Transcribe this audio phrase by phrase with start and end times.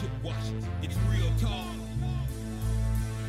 [0.00, 0.68] Chip Washington.
[0.82, 1.66] It's real talk.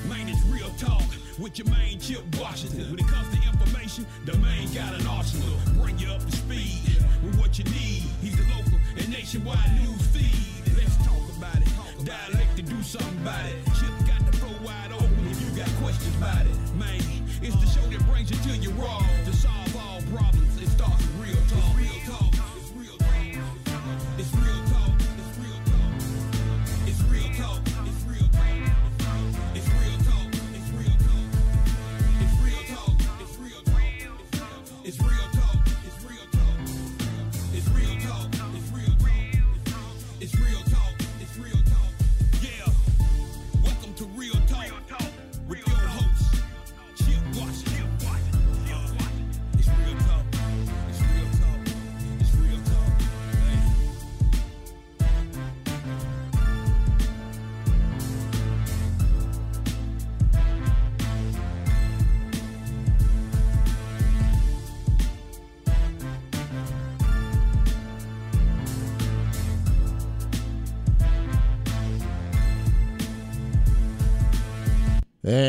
[0.09, 1.03] Man, it's real talk
[1.37, 2.89] with your main Chip Washington.
[2.89, 5.57] When it comes to information, the main got an arsenal.
[5.77, 8.09] Bring you up to speed with what you need.
[8.21, 10.73] He's the local and nationwide news feed.
[10.75, 11.69] Let's talk about it.
[12.03, 13.55] Dialect to do something about it.
[13.77, 16.57] Chip got the flow wide open if you got questions about it.
[16.73, 16.97] Man,
[17.43, 20.44] it's the show that brings you to your raw to solve all problems.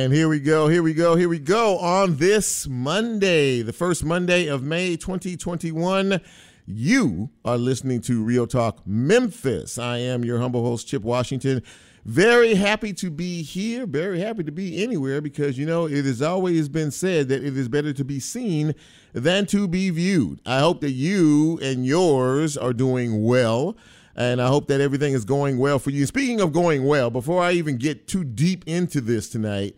[0.06, 1.78] And here we go, here we go, here we go.
[1.78, 6.20] On this Monday, the first Monday of May 2021,
[6.64, 9.78] you are listening to Real Talk Memphis.
[9.78, 11.60] I am your humble host, Chip Washington.
[12.04, 16.22] Very happy to be here, very happy to be anywhere because, you know, it has
[16.22, 18.76] always been said that it is better to be seen
[19.12, 20.40] than to be viewed.
[20.46, 23.76] I hope that you and yours are doing well
[24.16, 26.06] and I hope that everything is going well for you.
[26.06, 29.76] Speaking of going well, before I even get too deep into this tonight,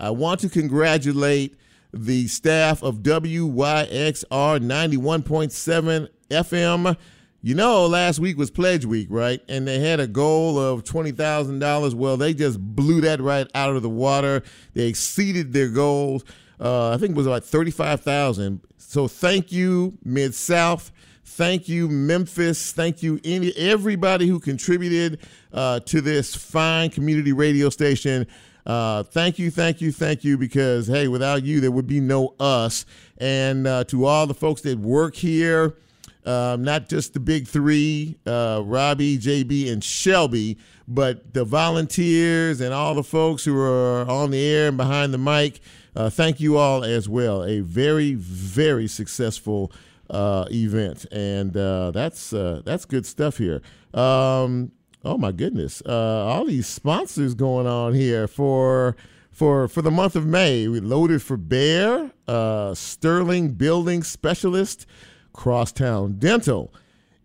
[0.00, 1.56] I want to congratulate
[1.92, 6.96] the staff of WYXR 91.7 FM.
[7.42, 9.42] You know, last week was Pledge Week, right?
[9.48, 11.94] And they had a goal of $20,000.
[11.94, 14.42] Well, they just blew that right out of the water.
[14.72, 16.24] They exceeded their goals.
[16.58, 18.60] Uh, I think it was about 35,000.
[18.78, 20.92] So thank you, Mid South.
[21.24, 22.72] Thank you, Memphis.
[22.72, 25.20] Thank you, any everybody who contributed
[25.52, 28.26] uh, to this fine community radio station.
[28.66, 30.36] Uh, thank you, thank you, thank you.
[30.36, 32.84] Because hey, without you, there would be no us.
[33.18, 35.76] And uh, to all the folks that work here,
[36.26, 42.74] um, not just the big three, uh, Robbie, JB, and Shelby, but the volunteers and
[42.74, 45.60] all the folks who are on the air and behind the mic.
[45.96, 47.42] Uh, thank you all as well.
[47.44, 49.72] A very, very successful
[50.08, 53.62] uh, event, and that's that's good stuff here.
[53.94, 54.72] Um,
[55.04, 58.96] oh my goodness, uh, all these sponsors going on here for
[59.30, 60.68] for for the month of May.
[60.68, 64.86] We loaded for Bear, uh, Sterling Building Specialist,
[65.32, 66.72] Crosstown Dental,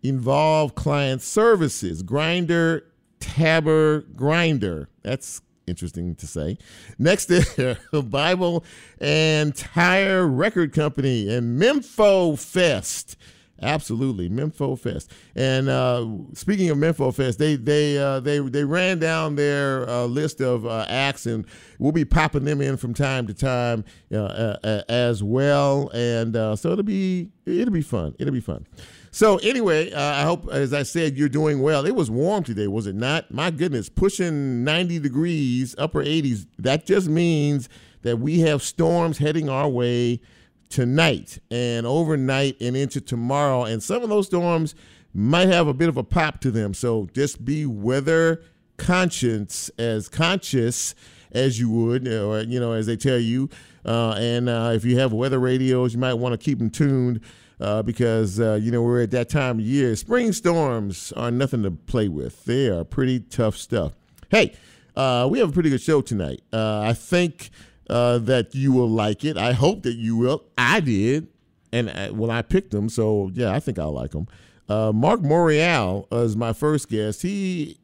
[0.02, 2.84] Involve Client Services, Grinder
[3.20, 4.88] Taber Grinder.
[5.02, 6.58] That's interesting to say.
[6.98, 8.64] Next there, Bible
[9.00, 13.16] and Tire Record Company and Mempho Fest.
[13.62, 15.10] Absolutely, Mempho Fest.
[15.34, 20.04] And uh, speaking of Mempho Fest, they they uh, they they ran down their uh,
[20.04, 21.46] list of uh, acts, and
[21.78, 24.16] we'll be popping them in from time to time uh,
[24.62, 25.90] uh, as well.
[25.94, 28.14] And so it'll be it'll be fun.
[28.18, 28.66] It'll be fun.
[29.10, 31.86] So anyway, I hope, as I said, you're doing well.
[31.86, 33.32] It was warm today, was it not?
[33.32, 36.46] My goodness, pushing 90 degrees, upper 80s.
[36.58, 37.70] That just means
[38.02, 40.20] that we have storms heading our way
[40.68, 43.64] tonight and overnight and into tomorrow.
[43.64, 44.74] And some of those storms
[45.14, 46.74] might have a bit of a pop to them.
[46.74, 48.42] So just be weather
[48.76, 50.94] conscious, as conscious
[51.32, 53.48] as you would, or you know, as they tell you.
[53.84, 57.20] Uh, and uh, if you have weather radios, you might want to keep them tuned
[57.60, 59.94] uh, because uh, you know we're at that time of year.
[59.96, 62.44] Spring storms are nothing to play with.
[62.44, 63.92] They are pretty tough stuff.
[64.28, 64.54] Hey,
[64.96, 66.42] uh, we have a pretty good show tonight.
[66.52, 67.50] Uh, I think
[67.88, 69.36] uh, that you will like it.
[69.36, 70.44] I hope that you will.
[70.58, 71.28] I did,
[71.72, 74.26] and uh, well, I picked them, so yeah, I think I'll like them.
[74.68, 77.22] Uh, Mark Morial is my first guest.
[77.22, 77.78] He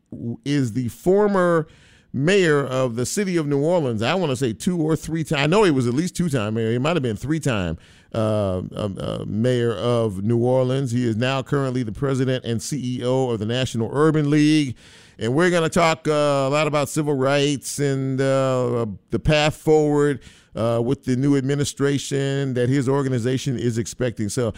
[0.45, 1.69] is the former
[2.13, 4.03] mayor of the city of New Orleans.
[4.03, 5.43] I want to say two or three times.
[5.43, 6.73] I know he was at least two time mayor.
[6.73, 7.79] He might have been three time
[8.15, 10.91] uh, um, uh, mayor of New Orleans.
[10.91, 14.77] He is now currently the president and CEO of the National Urban League.
[15.19, 19.57] And we're going to talk uh, a lot about civil rights and uh, the path
[19.57, 20.21] forward
[20.55, 24.29] uh, with the new administration that his organization is expecting.
[24.29, 24.53] So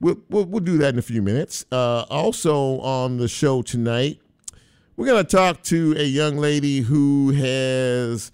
[0.00, 1.64] we'll, we'll, we'll do that in a few minutes.
[1.70, 4.20] Also on the show tonight,
[4.96, 8.32] we're going to talk to a young lady who has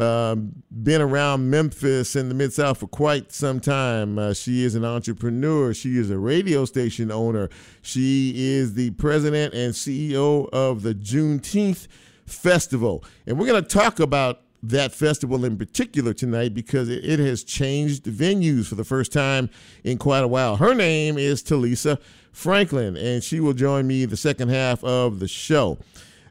[0.00, 4.18] um, been around Memphis and the Mid South for quite some time.
[4.18, 5.74] Uh, she is an entrepreneur.
[5.74, 7.50] She is a radio station owner.
[7.82, 11.86] She is the president and CEO of the Juneteenth
[12.26, 13.04] Festival.
[13.26, 17.42] And we're going to talk about that festival in particular tonight because it, it, has
[17.44, 19.48] changed venues for the first time
[19.84, 20.56] in quite a while.
[20.56, 21.98] Her name is Telisa
[22.32, 25.78] Franklin, and she will join me the second half of the show.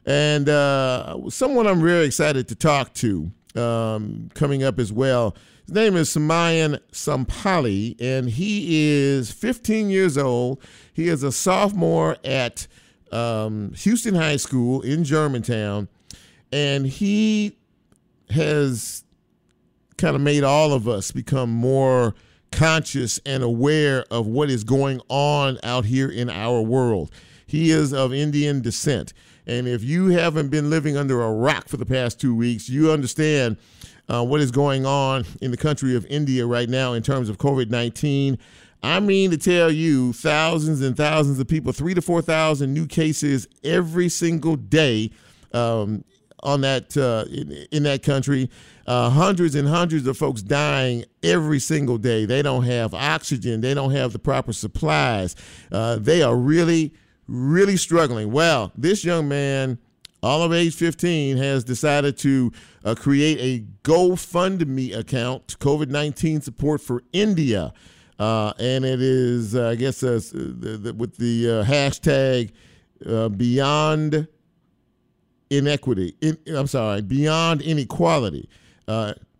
[0.06, 5.34] And uh, someone I'm very excited to talk to um, coming up as well.
[5.66, 10.60] His name is Samayan Sampali, and he is 15 years old.
[10.92, 12.66] He is a sophomore at
[13.12, 15.88] um, Houston High School in Germantown,
[16.52, 17.56] and he
[18.30, 19.04] has
[19.96, 22.14] kind of made all of us become more
[22.50, 27.10] conscious and aware of what is going on out here in our world.
[27.46, 29.12] He is of Indian descent.
[29.50, 32.92] And if you haven't been living under a rock for the past two weeks, you
[32.92, 33.56] understand
[34.08, 37.38] uh, what is going on in the country of India right now in terms of
[37.38, 38.38] COVID 19.
[38.84, 43.48] I mean to tell you, thousands and thousands of people, three to 4,000 new cases
[43.64, 45.10] every single day
[45.52, 46.04] um,
[46.44, 48.48] on that uh, in, in, that country.
[48.86, 52.24] Uh, hundreds and hundreds of folks dying every single day.
[52.24, 53.62] They don't have oxygen.
[53.62, 55.34] They don't have the proper supplies.
[55.72, 56.94] Uh, they are really
[57.30, 58.32] really struggling.
[58.32, 59.78] Well, this young man,
[60.22, 62.52] all of age 15, has decided to
[62.84, 67.72] uh, create a GoFundMe account, COVID 19 support for India.
[68.18, 72.52] Uh, and it is, uh, I guess, uh, the, with the uh, hashtag
[73.06, 74.28] uh, beyond
[75.48, 76.16] inequity.
[76.20, 78.48] In, I'm sorry, beyond inequality.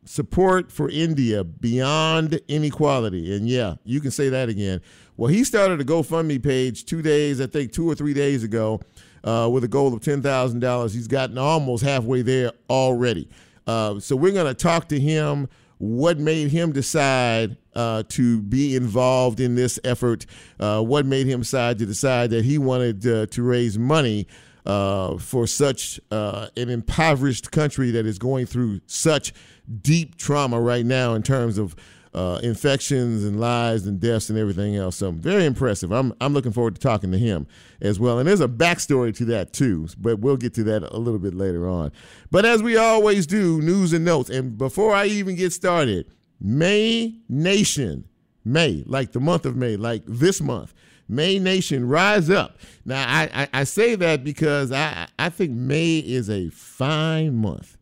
[0.06, 3.36] support for India beyond inequality.
[3.36, 4.80] And yeah, you can say that again.
[5.20, 8.80] Well, he started a GoFundMe page two days, I think two or three days ago,
[9.22, 10.94] uh, with a goal of $10,000.
[10.94, 13.28] He's gotten almost halfway there already.
[13.66, 15.46] Uh, so we're going to talk to him
[15.76, 20.24] what made him decide uh, to be involved in this effort,
[20.58, 24.26] uh, what made him decide to decide that he wanted uh, to raise money
[24.64, 29.34] uh, for such uh, an impoverished country that is going through such
[29.82, 31.76] deep trauma right now in terms of
[32.12, 34.96] uh, infections and lives and deaths and everything else.
[34.96, 35.92] So very impressive.
[35.92, 37.46] I'm I'm looking forward to talking to him
[37.80, 38.18] as well.
[38.18, 41.34] And there's a backstory to that too, but we'll get to that a little bit
[41.34, 41.92] later on.
[42.30, 44.30] But as we always do, news and notes.
[44.30, 46.06] And before I even get started,
[46.40, 48.08] May Nation,
[48.44, 50.74] May, like the month of May, like this month.
[51.08, 52.58] May Nation, rise up.
[52.84, 57.76] Now, I, I, I say that because I, I think May is a fine month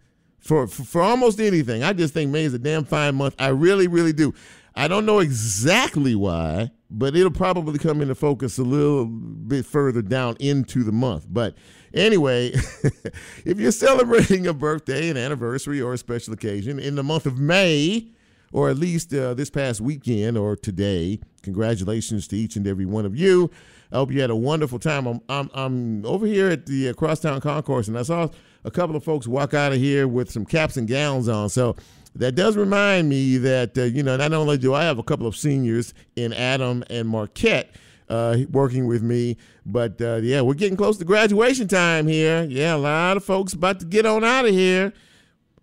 [0.49, 1.83] for, for, for almost anything.
[1.83, 3.35] I just think May is a damn fine month.
[3.39, 4.33] I really, really do.
[4.75, 10.01] I don't know exactly why, but it'll probably come into focus a little bit further
[10.01, 11.27] down into the month.
[11.29, 11.55] But
[11.93, 12.53] anyway,
[13.45, 17.39] if you're celebrating a birthday, an anniversary, or a special occasion in the month of
[17.39, 18.09] May,
[18.51, 23.05] or at least uh, this past weekend or today, congratulations to each and every one
[23.05, 23.51] of you.
[23.93, 25.07] I hope you had a wonderful time.
[25.07, 28.29] I'm, I'm, I'm over here at the uh, Crosstown Concourse, and I saw
[28.65, 31.49] a couple of folks walk out of here with some caps and gowns on.
[31.49, 31.77] So
[32.15, 35.27] that does remind me that, uh, you know, not only do I have a couple
[35.27, 37.75] of seniors in Adam and Marquette
[38.09, 42.45] uh, working with me, but uh, yeah, we're getting close to graduation time here.
[42.45, 44.93] Yeah, a lot of folks about to get on out of here.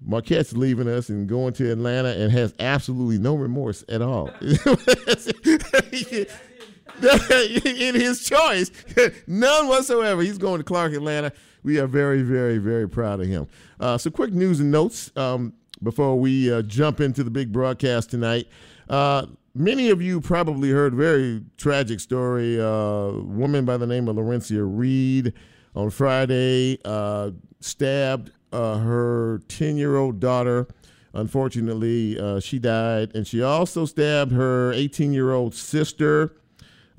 [0.01, 4.29] Marquette's leaving us and going to Atlanta and has absolutely no remorse at all.
[7.65, 8.71] in his choice,
[9.27, 10.21] none whatsoever.
[10.21, 11.31] He's going to Clark Atlanta
[11.65, 13.47] we are very, very, very proud of him.
[13.79, 18.11] Uh, so, quick news and notes um, before we uh, jump into the big broadcast
[18.11, 18.47] tonight.
[18.87, 19.25] Uh,
[19.55, 22.61] many of you probably heard very tragic story.
[22.61, 25.33] Uh, a woman by the name of Laurencia Reed
[25.75, 30.67] on Friday uh, stabbed uh, her 10 year old daughter.
[31.15, 36.35] Unfortunately, she died, and she also stabbed her 18 year old sister.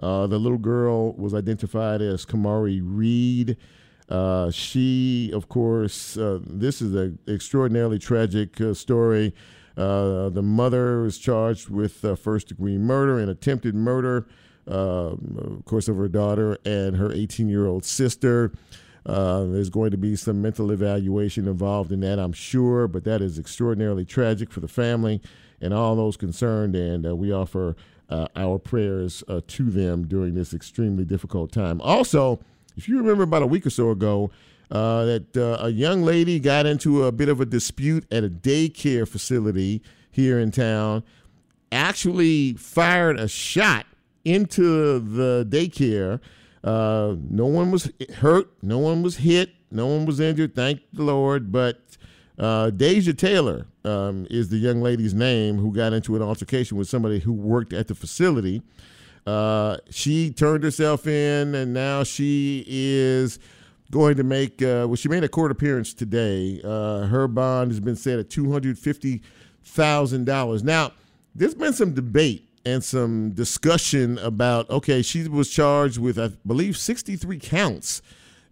[0.01, 3.57] The little girl was identified as Kamari Reed.
[4.09, 9.35] Uh, she, of course, uh, this is an extraordinarily tragic uh, story.
[9.77, 14.27] Uh, the mother is charged with uh, first degree murder and attempted murder,
[14.67, 18.53] of course, of her daughter and her 18 year old sister.
[19.05, 23.39] there's going to be some mental evaluation involved in that, I'm sure, but that is
[23.39, 25.21] extraordinarily tragic for the family
[25.61, 26.75] and all those concerned.
[26.75, 27.77] And we offer
[28.11, 31.81] our prayers to them during this extremely difficult time.
[31.81, 32.41] Also,
[32.77, 34.31] if you remember about a week or so ago,
[34.71, 38.29] uh, that uh, a young lady got into a bit of a dispute at a
[38.29, 41.05] daycare facility here in town,
[41.71, 43.87] actually fired a shot
[44.25, 46.21] into the daycare.
[46.65, 51.05] Uh, no one was hurt, no one was hit, no one was injured, thank the
[51.05, 51.53] Lord.
[51.53, 51.83] But
[52.39, 56.89] Uh, Deja Taylor um, is the young lady's name who got into an altercation with
[56.89, 58.63] somebody who worked at the facility.
[59.27, 63.39] Uh, she turned herself in, and now she is
[63.91, 64.61] going to make.
[64.61, 66.61] Uh, well, she made a court appearance today.
[66.63, 69.23] Uh, her bond has been set at two hundred fifty
[69.65, 70.63] thousand dollars.
[70.63, 70.93] Now,
[71.35, 74.69] there's been some debate and some discussion about.
[74.71, 78.03] Okay, she was charged with, I believe, sixty three counts.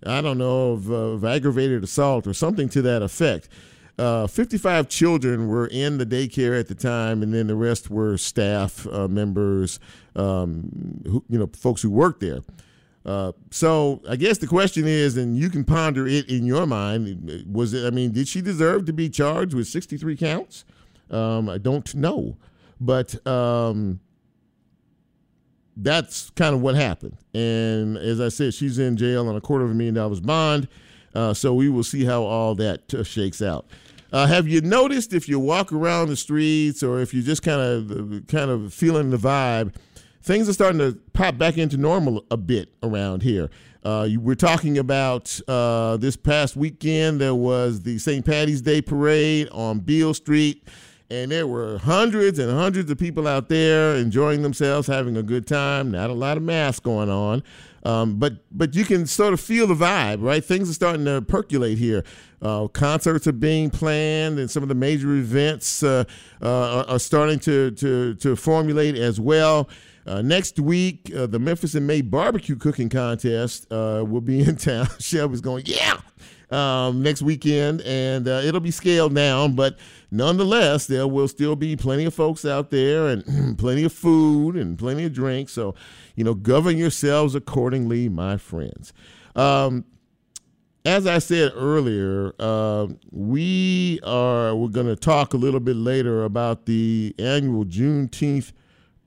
[0.06, 3.48] I don't know of, of aggravated assault or something to that effect.
[3.96, 8.16] Uh, 55 children were in the daycare at the time, and then the rest were
[8.16, 9.78] staff uh, members,
[10.16, 12.40] um, who, you know, folks who worked there.
[13.06, 17.44] Uh, so I guess the question is, and you can ponder it in your mind:
[17.46, 17.86] Was it?
[17.86, 20.64] I mean, did she deserve to be charged with 63 counts?
[21.10, 22.36] Um, I don't know,
[22.80, 24.00] but um,
[25.76, 27.16] that's kind of what happened.
[27.34, 30.66] And as I said, she's in jail on a quarter of a million dollars bond.
[31.14, 33.66] Uh, so we will see how all that uh, shakes out.
[34.14, 37.60] Uh, have you noticed if you walk around the streets or if you're just kind
[37.60, 39.74] of kind of feeling the vibe,
[40.22, 43.50] things are starting to pop back into normal a bit around here.
[43.84, 47.20] Uh, you, we're talking about uh, this past weekend.
[47.20, 48.24] There was the St.
[48.24, 50.64] Patty's Day parade on Beale Street,
[51.10, 55.44] and there were hundreds and hundreds of people out there enjoying themselves, having a good
[55.44, 55.90] time.
[55.90, 57.42] Not a lot of masks going on.
[57.84, 60.42] Um, but but you can sort of feel the vibe, right?
[60.42, 62.04] Things are starting to percolate here.
[62.40, 66.04] Uh, concerts are being planned, and some of the major events uh,
[66.42, 69.68] uh, are, starting to, to to formulate as well.
[70.06, 74.56] Uh, next week, uh, the Memphis in May barbecue cooking contest uh, will be in
[74.56, 74.88] town.
[74.98, 75.98] Shelby's going, yeah,
[76.50, 79.78] um, next weekend, and uh, it'll be scaled down, but
[80.10, 84.78] nonetheless, there will still be plenty of folks out there and plenty of food and
[84.78, 85.52] plenty of drinks.
[85.52, 85.74] So,
[86.14, 88.92] you know, govern yourselves accordingly, my friends.
[89.34, 89.84] Um,
[90.84, 96.24] as I said earlier, uh, we are we're going to talk a little bit later
[96.24, 98.52] about the annual Juneteenth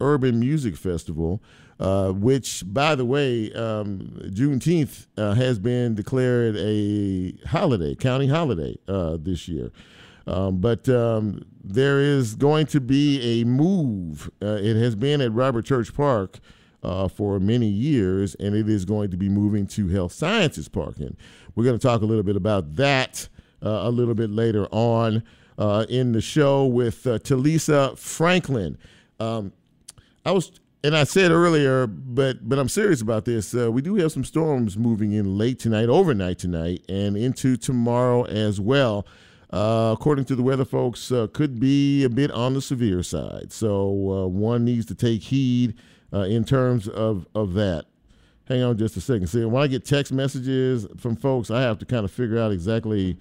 [0.01, 1.41] Urban Music Festival,
[1.79, 8.75] uh, which, by the way, um, Juneteenth uh, has been declared a holiday, county holiday
[8.87, 9.71] uh, this year.
[10.25, 14.29] Um, but um, there is going to be a move.
[14.41, 16.39] Uh, it has been at Robert Church Park
[16.83, 20.97] uh, for many years, and it is going to be moving to Health Sciences Park.
[20.97, 21.15] And
[21.55, 23.29] we're going to talk a little bit about that
[23.61, 25.23] a little bit later on
[25.89, 28.77] in the show with Telisa Franklin.
[29.19, 29.53] Um,
[30.25, 30.51] I was,
[30.83, 33.53] and I said earlier, but but I'm serious about this.
[33.55, 38.23] Uh, we do have some storms moving in late tonight, overnight tonight, and into tomorrow
[38.25, 39.05] as well.
[39.51, 43.51] Uh, according to the weather folks, uh, could be a bit on the severe side.
[43.51, 45.75] So uh, one needs to take heed
[46.13, 47.85] uh, in terms of of that.
[48.47, 49.27] Hang on just a second.
[49.27, 52.51] See, when I get text messages from folks, I have to kind of figure out
[52.51, 53.17] exactly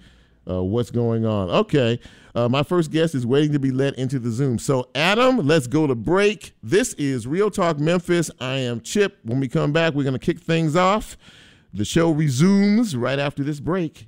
[0.49, 1.49] uh, what's going on.
[1.49, 1.99] Okay,
[2.35, 4.59] uh, my first guest is waiting to be let into the Zoom.
[4.59, 6.53] So, Adam, let's go to break.
[6.61, 8.31] This is Real Talk Memphis.
[8.39, 9.19] I am Chip.
[9.23, 11.17] When we come back, we're going to kick things off.
[11.73, 14.07] The show resumes right after this break.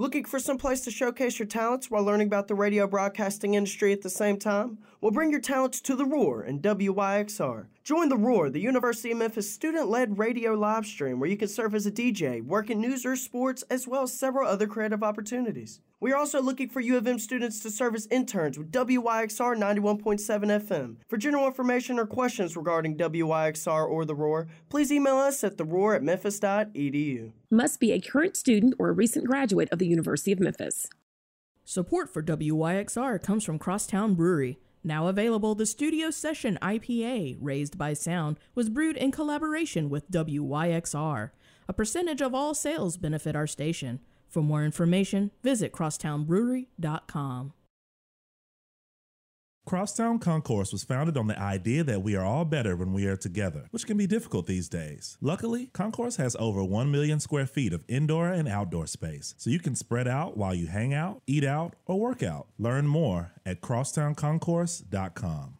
[0.00, 3.92] Looking for some place to showcase your talents while learning about the radio broadcasting industry
[3.92, 4.78] at the same time?
[5.02, 7.66] Well, bring your talents to The Roar and WYXR.
[7.84, 11.48] Join The Roar, the University of Memphis student led radio live stream where you can
[11.48, 15.02] serve as a DJ, work in news or sports, as well as several other creative
[15.02, 15.80] opportunities.
[16.02, 19.54] We are also looking for U of M students to serve as interns with WYXR
[19.54, 20.00] 91.7
[20.66, 20.96] FM.
[21.06, 25.94] For general information or questions regarding WYXR or The Roar, please email us at theroar
[25.94, 27.32] at memphis.edu.
[27.50, 30.88] Must be a current student or a recent graduate of the University of Memphis.
[31.66, 34.58] Support for WYXR comes from Crosstown Brewery.
[34.82, 41.32] Now available, the Studio Session IPA, Raised by Sound, was brewed in collaboration with WYXR.
[41.68, 44.00] A percentage of all sales benefit our station.
[44.30, 47.52] For more information, visit crosstownbrewery.com.
[49.66, 53.16] Crosstown Concourse was founded on the idea that we are all better when we are
[53.16, 55.18] together, which can be difficult these days.
[55.20, 59.60] Luckily, Concourse has over 1 million square feet of indoor and outdoor space, so you
[59.60, 62.48] can spread out while you hang out, eat out, or work out.
[62.58, 65.59] Learn more at crosstownconcourse.com.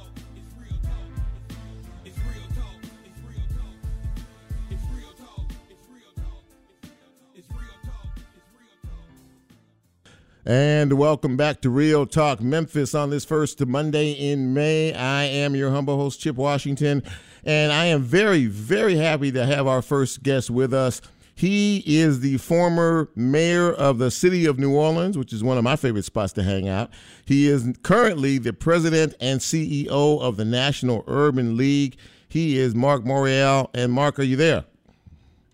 [10.51, 14.93] And welcome back to Real Talk Memphis on this first Monday in May.
[14.93, 17.03] I am your humble host, Chip Washington,
[17.45, 21.01] and I am very, very happy to have our first guest with us.
[21.33, 25.63] He is the former mayor of the city of New Orleans, which is one of
[25.63, 26.89] my favorite spots to hang out.
[27.23, 29.87] He is currently the president and CEO
[30.19, 31.95] of the National Urban League.
[32.27, 33.69] He is Mark Morial.
[33.73, 34.65] And Mark, are you there?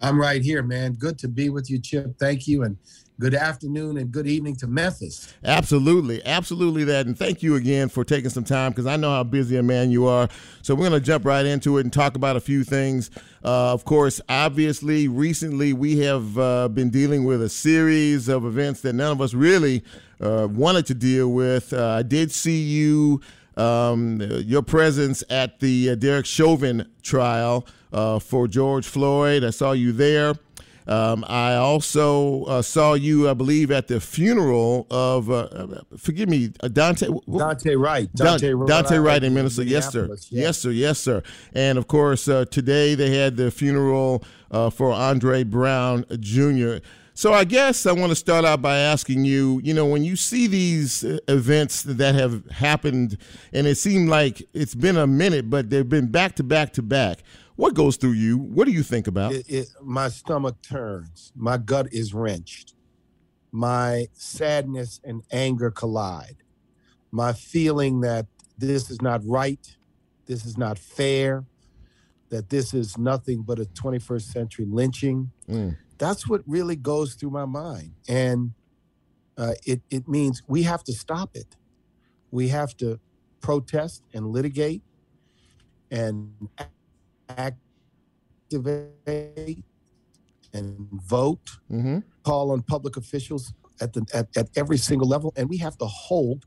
[0.01, 0.93] I'm right here, man.
[0.93, 2.17] Good to be with you, Chip.
[2.17, 2.63] Thank you.
[2.63, 2.77] And
[3.19, 5.33] good afternoon and good evening to Memphis.
[5.43, 7.07] Absolutely, absolutely that.
[7.07, 9.89] And thank you again for taking some time because I know how busy a man
[9.89, 10.29] you are.
[10.61, 13.09] So we're going to jump right into it and talk about a few things.
[13.43, 18.81] Uh, of course, obviously, recently we have uh, been dealing with a series of events
[18.81, 19.83] that none of us really
[20.21, 21.73] uh, wanted to deal with.
[21.73, 23.21] Uh, I did see you.
[23.55, 29.43] Um, your presence at the uh, Derek Chauvin trial uh, for George Floyd.
[29.43, 30.35] I saw you there.
[30.87, 36.29] Um, I also uh, saw you, I believe, at the funeral of, uh, uh forgive
[36.29, 37.07] me, uh, Daunte.
[37.27, 38.09] Daunte Wright.
[38.13, 39.67] Daunte, Daunte Wright in Minnesota.
[39.67, 40.07] Yes, sir.
[40.29, 40.43] Yeah.
[40.43, 40.71] Yes, sir.
[40.71, 41.23] Yes, sir.
[41.53, 46.77] And of course, uh, today they had the funeral uh, for Andre Brown Jr.
[47.17, 50.15] So I guess I want to start out by asking you, you know, when you
[50.15, 53.17] see these events that have happened,
[53.51, 56.83] and it seemed like it's been a minute, but they've been back to back to
[56.83, 57.23] back.
[57.57, 58.37] What goes through you?
[58.37, 59.33] What do you think about?
[59.33, 61.33] It, it, my stomach turns.
[61.35, 62.75] My gut is wrenched.
[63.51, 66.37] My sadness and anger collide.
[67.11, 68.27] My feeling that
[68.59, 69.75] this is not right,
[70.27, 71.45] this is not fair,
[72.29, 75.31] that this is nothing but a 21st century lynching.
[75.49, 75.77] Mm.
[75.97, 77.93] That's what really goes through my mind.
[78.07, 78.51] And
[79.35, 81.55] uh, it, it means we have to stop it.
[82.29, 82.99] We have to
[83.41, 84.83] protest and litigate
[85.89, 86.33] and
[87.29, 88.91] activate
[90.53, 91.99] and vote, mm-hmm.
[92.23, 95.85] call on public officials at the at, at every single level, and we have to
[95.85, 96.45] hold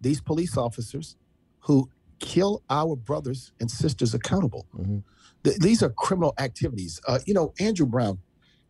[0.00, 1.16] these police officers
[1.60, 1.88] who
[2.20, 4.66] kill our brothers and sisters accountable.
[4.74, 4.98] Mm-hmm.
[5.44, 7.00] Th- these are criminal activities.
[7.06, 8.18] Uh, you know, Andrew Brown,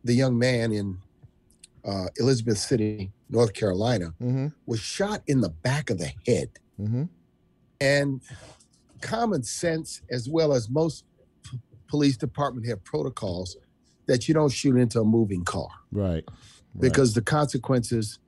[0.03, 0.97] the young man in
[1.85, 4.47] uh, Elizabeth City, North Carolina, mm-hmm.
[4.65, 6.49] was shot in the back of the head.
[6.79, 7.03] Mm-hmm.
[7.79, 8.21] And
[9.01, 11.05] common sense, as well as most
[11.87, 13.57] police department have protocols
[14.07, 15.69] that you don't shoot into a moving car.
[15.91, 16.23] Right.
[16.77, 17.15] Because right.
[17.15, 18.19] the consequences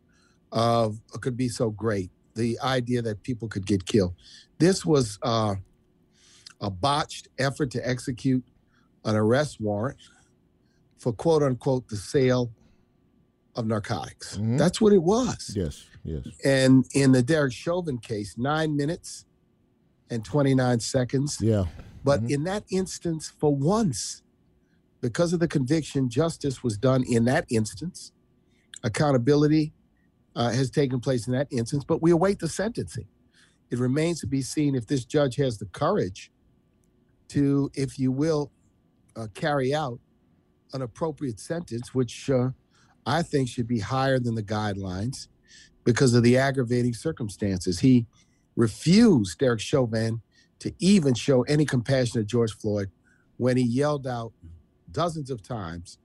[0.52, 2.10] of could be so great.
[2.36, 4.14] The idea that people could get killed.
[4.60, 5.56] This was uh,
[6.62, 8.44] a botched effort to execute
[9.04, 9.98] an arrest warrant
[10.98, 12.52] for quote unquote the sale
[13.56, 14.38] of narcotics.
[14.38, 14.58] Mm-hmm.
[14.58, 15.54] That's what it was.
[15.56, 16.28] Yes, yes.
[16.46, 19.26] And in the Derek Chauvin case, nine minutes
[20.10, 21.40] and 29 seconds.
[21.42, 21.66] Yeah.
[22.08, 22.36] But mm-hmm.
[22.36, 24.22] in that instance, for once,
[25.02, 28.14] because of the conviction, justice was done in that instance.
[28.82, 29.74] Accountability
[30.34, 33.10] uh, has taken place in that instance, but we await the sentencing.
[33.72, 36.32] It remains to be seen if this judge has the courage
[37.28, 38.54] to, if you will,
[39.18, 40.00] uh, carry out
[40.72, 42.52] an appropriate sentence, which uh,
[43.06, 45.28] I think should be higher than the guidelines
[45.84, 47.82] because of the aggravating circumstances.
[47.82, 48.06] He
[48.56, 50.22] refused Derek Chauvin
[50.60, 52.90] to even show any compassion to George Floyd
[53.38, 54.34] when he yelled out
[54.92, 55.98] dozens of times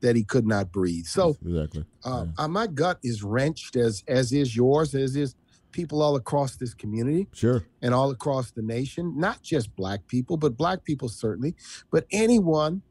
[0.00, 1.06] that he could not breathe.
[1.06, 2.44] So exactly, uh, yeah.
[2.44, 5.36] uh, my gut is wrenched, as as is yours, as is
[5.70, 9.18] people all across this community, sure, and all across the nation.
[9.18, 11.54] Not just black people, but black people certainly,
[11.90, 12.82] but anyone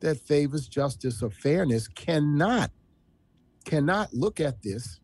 [0.00, 2.70] that favors justice or fairness cannot
[3.64, 5.00] cannot look at this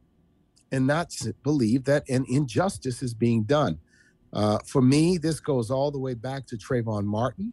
[0.72, 3.78] and not believe that an injustice is being done.
[4.34, 7.52] Uh, for me, this goes all the way back to Trayvon Martin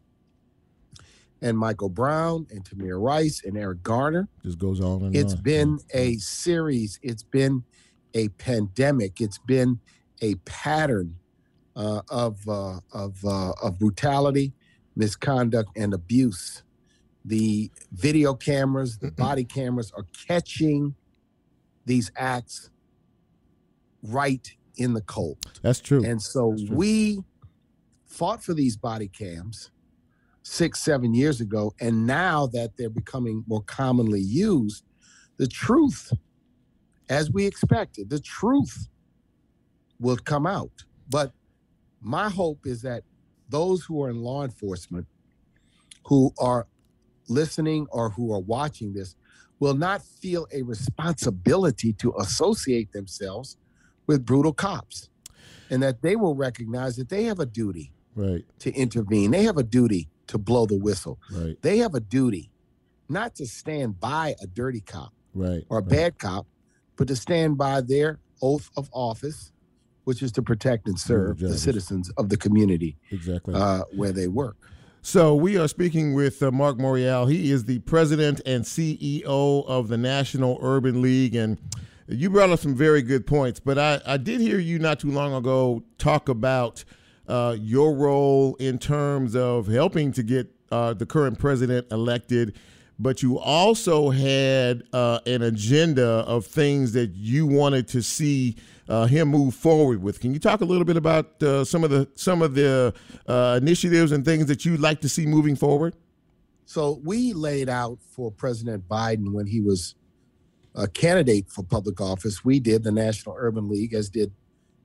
[1.41, 4.27] and Michael Brown and Tamir Rice and Eric Garner.
[4.43, 5.41] This goes on and It's on.
[5.41, 6.99] been a series.
[7.01, 7.63] It's been
[8.13, 9.21] a pandemic.
[9.21, 9.79] It's been
[10.21, 11.15] a pattern
[11.75, 14.53] uh, of uh, of uh, of brutality,
[14.95, 16.63] misconduct, and abuse.
[17.25, 20.95] The video cameras, the body cameras, are catching
[21.85, 22.69] these acts
[24.03, 25.37] right in the cold.
[25.61, 26.03] That's true.
[26.03, 26.75] And so true.
[26.75, 27.23] we
[28.05, 29.71] fought for these body cams
[30.43, 31.73] six, seven years ago.
[31.79, 34.83] And now that they're becoming more commonly used,
[35.37, 36.11] the truth,
[37.09, 38.89] as we expected, the truth
[39.99, 40.83] will come out.
[41.09, 41.31] But
[42.01, 43.03] my hope is that
[43.49, 45.05] those who are in law enforcement
[46.05, 46.67] who are
[47.27, 49.15] listening or who are watching this
[49.59, 53.57] will not feel a responsibility to associate themselves
[54.07, 55.09] with brutal cops
[55.69, 59.31] and that they will recognize that they have a duty right, to intervene.
[59.31, 61.19] They have a duty to blow the whistle.
[61.31, 62.49] right, They have a duty
[63.09, 65.63] not to stand by a dirty cop right.
[65.69, 66.45] or a bad cop,
[66.95, 69.51] but to stand by their oath of office,
[70.05, 73.53] which is to protect and serve the citizens of the community Exactly.
[73.53, 74.55] uh, where they work.
[75.03, 77.29] So we are speaking with uh, Mark Morial.
[77.29, 81.57] He is the president and CEO of the National Urban League, and
[82.07, 83.59] you brought up some very good points.
[83.59, 86.83] But I, I did hear you not too long ago talk about
[87.27, 92.57] uh, your role in terms of helping to get uh, the current president elected.
[92.99, 98.55] But you also had uh, an agenda of things that you wanted to see
[98.87, 100.19] uh, him move forward with.
[100.19, 102.93] Can you talk a little bit about uh, some of the some of the
[103.27, 105.95] uh, initiatives and things that you'd like to see moving forward?
[106.65, 109.95] So we laid out for President Biden when he was
[110.75, 112.43] a candidate for public office.
[112.45, 114.31] We did the National Urban League, as did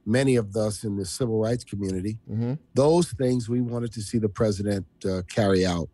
[0.05, 2.19] many of us in the civil rights community.
[2.31, 2.55] Mm-hmm.
[2.75, 5.89] Those things we wanted to see the president uh, carry out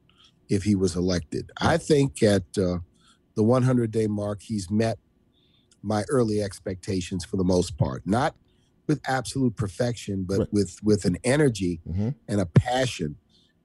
[0.48, 1.50] if he was elected.
[1.60, 2.78] I think at uh,
[3.34, 4.98] the 100 day mark, he's met
[5.82, 8.02] my early expectations for the most part.
[8.06, 8.34] Not
[8.86, 10.52] with absolute perfection, but Right.
[10.52, 12.10] with with an energy Mm-hmm.
[12.28, 13.16] and a passion.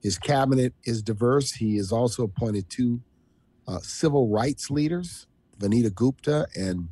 [0.01, 1.53] His cabinet is diverse.
[1.53, 3.01] He has also appointed two
[3.67, 5.27] uh, civil rights leaders,
[5.59, 6.89] Vanita Gupta and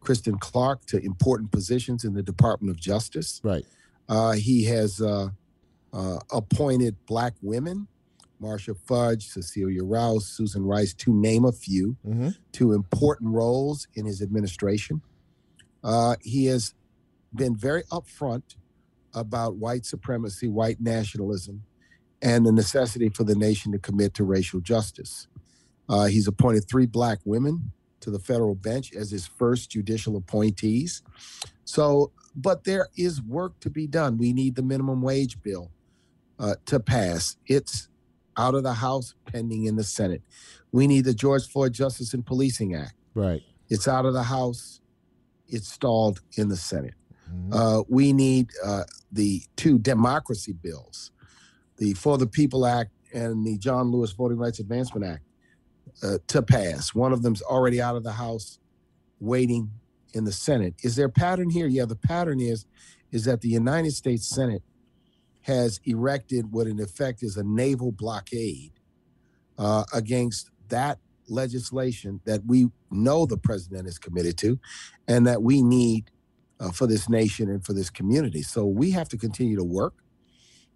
[0.00, 3.40] Kristen Clarke, to important positions in the Department of Justice.
[3.42, 3.64] Right.
[4.08, 5.28] Uh, he has uh,
[5.92, 7.88] uh, appointed black women,
[8.40, 12.28] Marcia Fudge, Cecilia Rouse, Susan Rice, to name a few, Mm-hmm.
[12.52, 15.02] to important roles in his administration.
[15.82, 16.74] Uh, he has
[17.34, 18.54] been very upfront
[19.14, 21.64] about white supremacy, white nationalism,
[22.22, 25.26] and the necessity for the nation to commit to racial justice.
[25.88, 31.02] Uh, he's appointed three black women to the federal bench as his first judicial appointees.
[31.64, 34.18] So, but there is work to be done.
[34.18, 35.70] We need the minimum wage bill
[36.38, 37.36] uh, to pass.
[37.46, 37.88] It's
[38.36, 40.22] out of the House, pending in the Senate.
[40.70, 42.94] We need the George Floyd Justice and Policing Act.
[43.14, 43.42] Right.
[43.68, 44.80] It's out of the House.
[45.48, 46.94] It's stalled in the Senate.
[47.30, 47.48] Mhm.
[47.52, 51.10] Uh, we need uh, the two democracy bills,
[51.78, 55.22] the For the People Act and the John Lewis Voting Rights Advancement Act,
[56.02, 56.94] uh, to pass.
[56.94, 58.58] One of them's already out of the House,
[59.20, 59.70] waiting
[60.14, 60.74] in the Senate.
[60.82, 61.66] Is there a pattern here?
[61.66, 62.66] Yeah, the pattern is
[63.10, 64.62] is that the United States Senate
[65.42, 68.72] has erected what in effect is a naval blockade
[69.56, 74.58] uh, against that legislation that we know the president is committed to
[75.06, 76.10] and that we need
[76.60, 78.42] uh, for this nation and for this community.
[78.42, 79.94] So we have to continue to work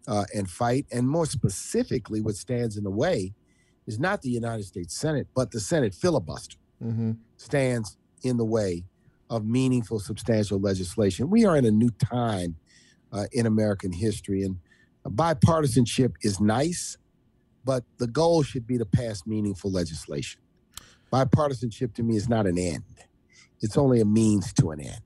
[0.07, 0.87] uh, and fight.
[0.93, 3.35] And more specifically, what stands in the way
[3.87, 7.13] is not the United States Senate, but the Senate filibuster Mm-hmm.
[7.37, 8.83] stands in the way
[9.31, 11.31] of meaningful, substantial legislation.
[11.31, 12.57] We are in a new time
[13.13, 14.57] uh, in American history, and
[15.07, 16.99] bipartisanship is nice,
[17.65, 20.41] but the goal should be to pass meaningful legislation.
[21.13, 22.83] Bipartisanship to me is not an end,
[23.61, 25.03] it's only a means to an end.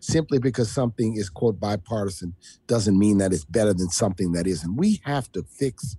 [0.00, 2.34] Simply because something is, quote, bipartisan
[2.66, 4.76] doesn't mean that it's better than something that isn't.
[4.76, 5.96] We have to fix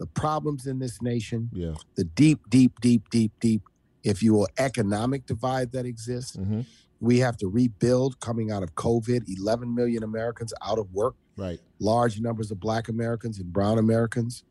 [0.00, 1.74] the problems in this nation, Yeah.
[1.94, 3.62] the deep, deep, deep, deep, deep,
[4.02, 6.36] if you will, economic divide that exists.
[6.36, 6.62] Mm-hmm.
[7.00, 11.60] We have to rebuild coming out of COVID, 11 million Americans out of work, Right.
[11.78, 14.42] large numbers of Black Americans and Brown Americans,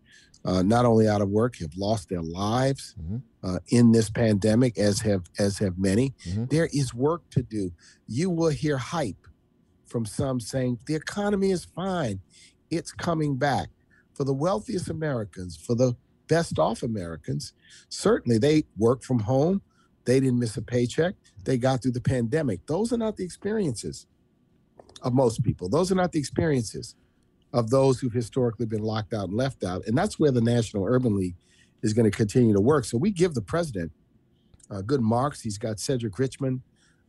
[0.45, 3.21] uh, not only out of work, have lost their lives Mhm.
[3.41, 6.13] uh, in this pandemic, as have as have many.
[6.27, 6.49] Mhm.
[6.51, 7.71] There is work to do.
[8.07, 9.25] You will hear hype
[9.88, 12.21] from some saying the economy is fine,
[12.69, 13.69] it's coming back.
[14.19, 15.95] For the wealthiest Americans, for the
[16.27, 17.53] best off Americans,
[17.88, 19.62] certainly they work from home.
[20.03, 21.15] They didn't miss a paycheck.
[21.45, 22.65] They got through the pandemic.
[22.65, 24.08] Those are not the experiences
[25.03, 25.69] of most people.
[25.69, 26.95] Those are not the experiences
[27.53, 29.88] of those who've historically been locked out and left out.
[29.88, 31.38] And that's where the National Urban League
[31.82, 32.84] is going to continue to work.
[32.84, 33.93] So we give the president
[34.69, 35.39] uh, good marks.
[35.39, 36.60] He's got Cedric Richmond,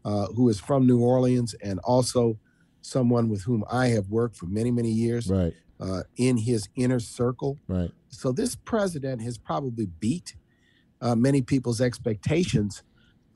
[0.05, 2.38] uh, who is from New Orleans and also
[2.83, 5.55] someone with whom I have worked for many, many years Right.
[5.81, 7.59] Uh, in his inner circle.
[7.66, 7.90] Right.
[8.09, 10.35] So this president has probably beat
[11.01, 12.83] uh, many people's expectations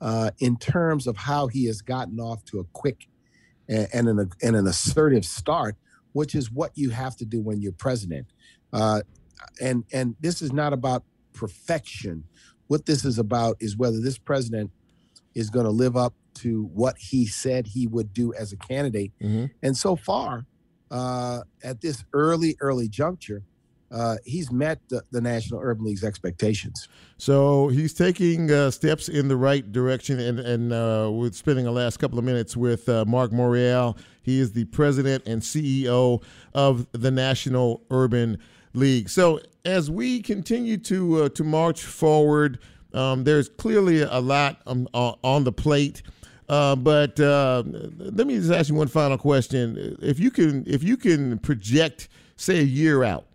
[0.01, 3.07] uh, in terms of how he has gotten off to a quick
[3.67, 5.75] and, and, an, and an assertive start,
[6.13, 8.27] which is what you have to do when you're president.
[8.71, 9.01] Uh,
[9.61, 11.03] and and this is not about
[11.33, 12.23] perfection.
[12.67, 14.71] What this is about is whether this president
[15.33, 19.11] is going to live up to what he said he would do as a candidate.
[19.21, 19.51] Mhm.
[19.63, 20.45] And so far,
[20.91, 23.43] uh, at this early, early juncture,
[23.91, 26.87] uh, he's met the, the National Urban League's expectations.
[27.17, 31.71] So he's taking uh, steps in the right direction, and and uh, we're spending the
[31.71, 33.97] last couple of minutes with uh, Mark Morial.
[34.23, 38.39] He is the president and CEO of the National Urban
[38.73, 39.07] League.
[39.07, 42.59] So as we continue to uh, to march forward,
[42.93, 46.01] um, there's clearly a lot um, on on the plate.
[46.47, 47.63] Uh, but uh,
[47.97, 52.07] let me just ask you one final question: If you can, if you can project,
[52.35, 53.25] say, a year out,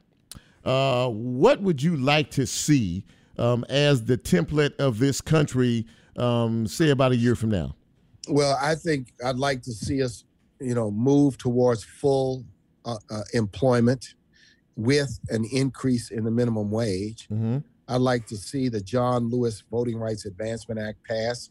[0.65, 3.05] uh, what would you like to see
[3.39, 7.75] um, as the template of this country, um, say about a year from now?
[8.29, 10.25] Well, I think I'd like to see us,
[10.61, 12.45] you know, move towards full
[12.85, 14.15] uh, uh, employment
[14.77, 17.29] with an increase in the minimum wage.
[17.31, 17.59] Mm-hmm.
[17.89, 21.51] I'd like to see the John Lewis Voting Rights Advancement Act pass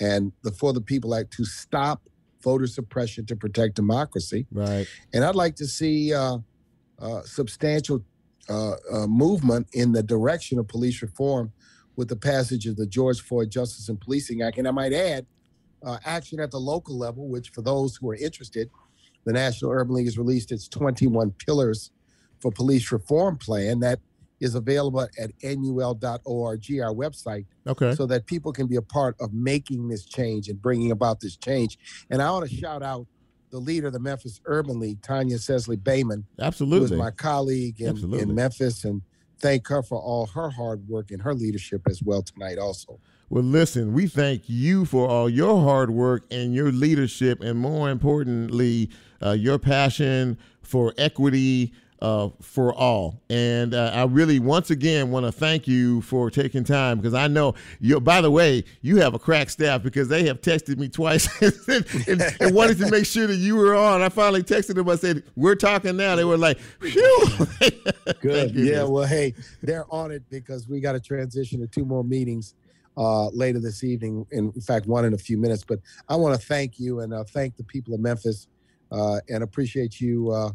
[0.00, 2.02] and the For the People Act to stop
[2.42, 4.46] voter suppression to protect democracy.
[4.50, 4.86] Right.
[5.12, 6.38] And I'd like to see uh,
[6.98, 8.02] uh, substantial
[8.48, 11.52] uh, uh, movement in the direction of police reform
[11.96, 14.58] with the passage of the George Floyd Justice and Policing Act.
[14.58, 15.26] And I might add,
[15.84, 18.70] uh, action at the local level, which for those who are interested,
[19.24, 21.90] the National Urban League has released its 21 Pillars
[22.38, 24.00] for Police Reform Plan that
[24.40, 27.94] is available at nul.org, our website, Okay.
[27.94, 31.36] so that people can be a part of making this change and bringing about this
[31.36, 31.78] change.
[32.10, 33.06] And I want to shout out
[33.50, 36.88] the leader of the Memphis Urban League, Tanya Sesley Bayman, Absolutely.
[36.88, 39.02] who is my colleague in, in Memphis, and
[39.40, 43.00] thank her for all her hard work and her leadership as well tonight, also.
[43.28, 47.90] Well, listen, we thank you for all your hard work and your leadership, and more
[47.90, 48.90] importantly,
[49.24, 51.72] uh, your passion for equity
[52.02, 53.20] uh, for all.
[53.28, 57.28] And uh, I really, once again, want to thank you for taking time because I
[57.28, 58.00] know you.
[58.00, 61.28] By the way, you have a crack staff because they have texted me twice
[61.68, 64.00] and, and, and wanted to make sure that you were on.
[64.00, 64.88] I finally texted them.
[64.88, 67.26] I said, "We're talking now." They were like, "Phew."
[68.20, 68.54] Good.
[68.54, 72.54] yeah, well, hey, they're on it because we got to transition to two more meetings
[72.96, 74.26] uh, later this evening.
[74.30, 75.64] In fact, one in a few minutes.
[75.64, 78.48] But I want to thank you and uh, thank the people of Memphis
[78.90, 80.50] uh, and appreciate you uh,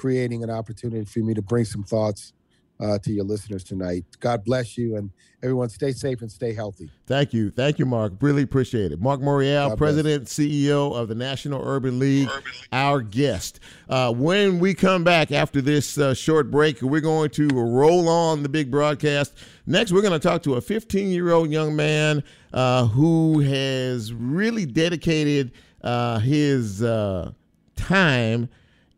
[0.00, 2.32] creating an opportunity for me to bring some thoughts
[2.80, 4.02] uh, to your listeners tonight.
[4.18, 5.10] God bless you and
[5.42, 6.90] everyone stay safe and stay healthy.
[7.06, 7.50] Thank you.
[7.50, 8.14] Thank you, Mark.
[8.22, 8.98] Really appreciate it.
[8.98, 9.76] Mark Morial, bless.
[9.76, 12.30] President, CEO of the National Urban League,
[12.72, 13.60] our guest.
[13.90, 18.42] Uh, when we come back after this uh, short break, we're going to roll on
[18.42, 19.34] the big broadcast.
[19.66, 24.14] Next, we're going to talk to a 15 year old young man uh, who has
[24.14, 27.32] really dedicated uh, his uh,
[27.76, 28.48] time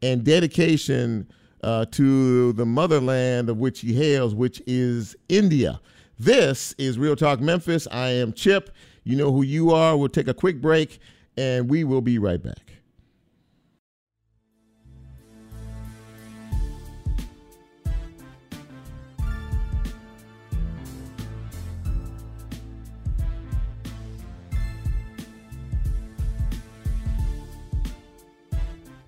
[0.03, 1.29] and dedication
[1.63, 5.81] uh, to the motherland of which he hails, which is India.
[6.19, 7.87] This is Real Talk Memphis.
[7.91, 8.71] I am Chip.
[9.05, 9.97] You know who you are.
[9.97, 10.99] We'll take a quick break
[11.37, 12.72] and we will be right back.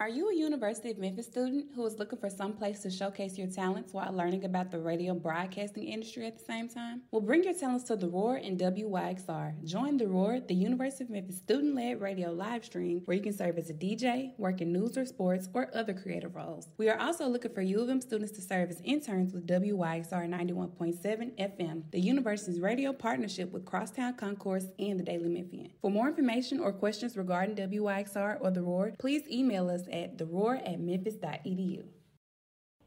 [0.00, 3.36] Are you a University of Memphis student who is looking for some place to showcase
[3.36, 7.02] your talents while learning about the radio broadcasting industry at the same time?
[7.10, 9.64] Well, bring your talents to The Roar and WYXR.
[9.64, 13.32] Join The Roar, the University of Memphis student led radio live stream where you can
[13.32, 16.68] serve as a DJ, work in news or sports, or other creative roles.
[16.76, 20.28] We are also looking for U of M students to serve as interns with WYXR
[20.28, 25.72] 91.7 FM, the university's radio partnership with Crosstown Concourse and the Daily Memphian.
[25.82, 30.60] For more information or questions regarding WYXR or The Roar, please email us at theroar
[30.66, 31.84] at memphis.edu.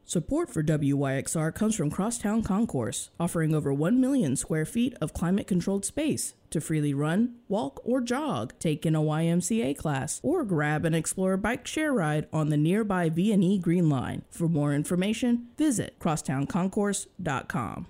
[0.04, 5.46] Support for WYXR comes from Crosstown Concourse, offering over 1 million square feet of climate
[5.46, 10.84] controlled space to freely run, walk, or jog, take in a YMCA class, or grab
[10.84, 14.22] and explore a bike share ride on the nearby V&E Green Line.
[14.28, 17.86] For more information, visit crosstownconcourse.com.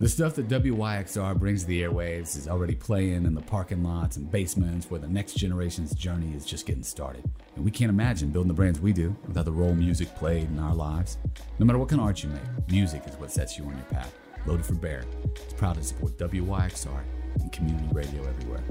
[0.00, 4.16] The stuff that WYXR brings to the airwaves is already playing in the parking lots
[4.16, 7.22] and basements where the next generation's journey is just getting started.
[7.54, 10.58] And we can't imagine building the brands we do without the role music played in
[10.58, 11.18] our lives.
[11.60, 13.86] No matter what kind of art you make, music is what sets you on your
[13.86, 14.12] path.
[14.46, 15.04] Loaded for Bear
[15.46, 17.04] is proud to support WYXR
[17.38, 18.64] and community radio everywhere.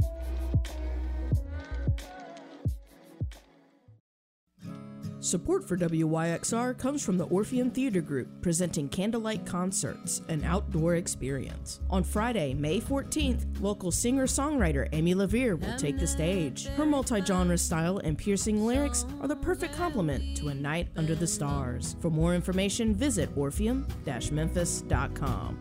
[5.23, 11.79] Support for WYXR comes from the Orpheum Theater Group, presenting Candlelight Concerts, an outdoor experience.
[11.89, 16.65] On Friday, May 14th, local singer songwriter Amy LaVere will take the stage.
[16.65, 21.15] Her multi genre style and piercing lyrics are the perfect complement to a night under
[21.15, 21.95] the stars.
[22.01, 23.87] For more information, visit orpheum
[24.29, 25.57] memphis.com.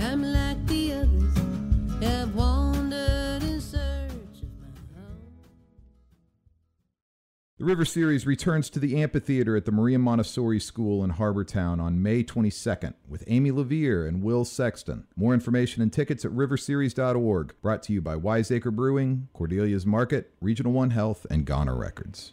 [0.00, 3.21] I'm like the others, have wandered
[7.62, 12.02] The River Series returns to the amphitheater at the Maria Montessori School in Harbortown on
[12.02, 15.06] May 22nd with Amy LaVere and Will Sexton.
[15.14, 17.54] More information and tickets at riverseries.org.
[17.62, 22.32] Brought to you by Wiseacre Brewing, Cordelia's Market, Regional One Health, and Goner Records.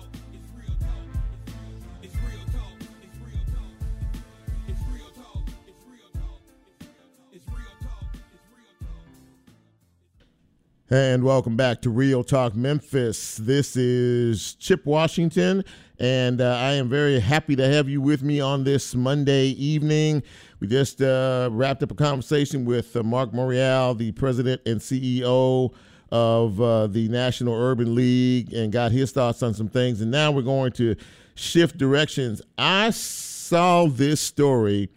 [10.91, 13.37] And welcome back to Real Talk Memphis.
[13.37, 15.63] This is Chip Washington,
[15.99, 20.21] and uh, I am very happy to have you with me on this Monday evening.
[20.59, 25.73] We just uh, wrapped up a conversation with uh, Mark Morial, the president and CEO
[26.11, 30.01] of uh, the National Urban League, and got his thoughts on some things.
[30.01, 30.97] And now we're going to
[31.35, 32.41] shift directions.
[32.57, 34.89] I saw this story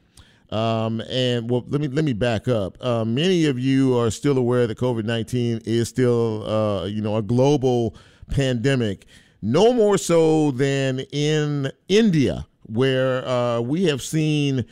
[0.55, 2.79] um, and well, let me let me back up.
[2.81, 7.17] Uh, many of you are still aware that COVID nineteen is still, uh, you know,
[7.17, 7.97] a global
[8.31, 9.07] pandemic.
[9.43, 14.65] No more so than in India, where uh, we have seen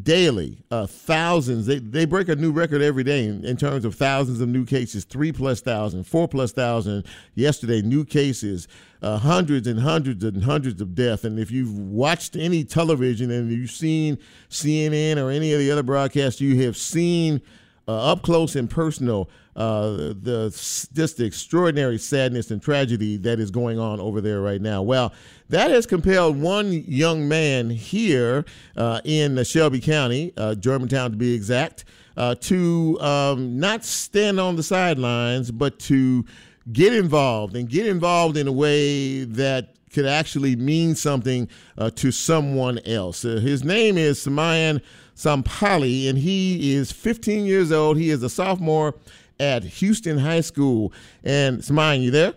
[0.00, 1.66] daily uh, thousands.
[1.66, 4.64] They they break a new record every day in, in terms of thousands of new
[4.64, 5.04] cases.
[5.04, 7.04] Three plus thousand, four plus thousand.
[7.34, 8.68] Yesterday, new cases
[9.02, 11.24] uh, hundreds and hundreds and hundreds of deaths.
[11.24, 14.18] And if you've watched any television and you've seen
[14.50, 17.40] CNN or any of the other broadcasts, you have seen
[17.86, 20.50] uh, up close and personal uh, the
[20.94, 24.82] just the extraordinary sadness and tragedy that is going on over there right now.
[24.82, 25.12] Well,
[25.48, 28.44] that has compelled one young man here
[28.76, 34.54] uh, in Shelby County, uh, Germantown to be exact, uh, to um, not stand on
[34.54, 36.24] the sidelines, but to
[36.72, 42.10] get involved and get involved in a way that could actually mean something uh, to
[42.10, 43.24] someone else.
[43.24, 44.82] Uh, his name is Samayan
[45.16, 47.96] Sampali, and he is 15 years old.
[47.96, 48.94] He is a sophomore
[49.40, 50.92] at Houston High School.
[51.24, 52.34] And Samayan, you there?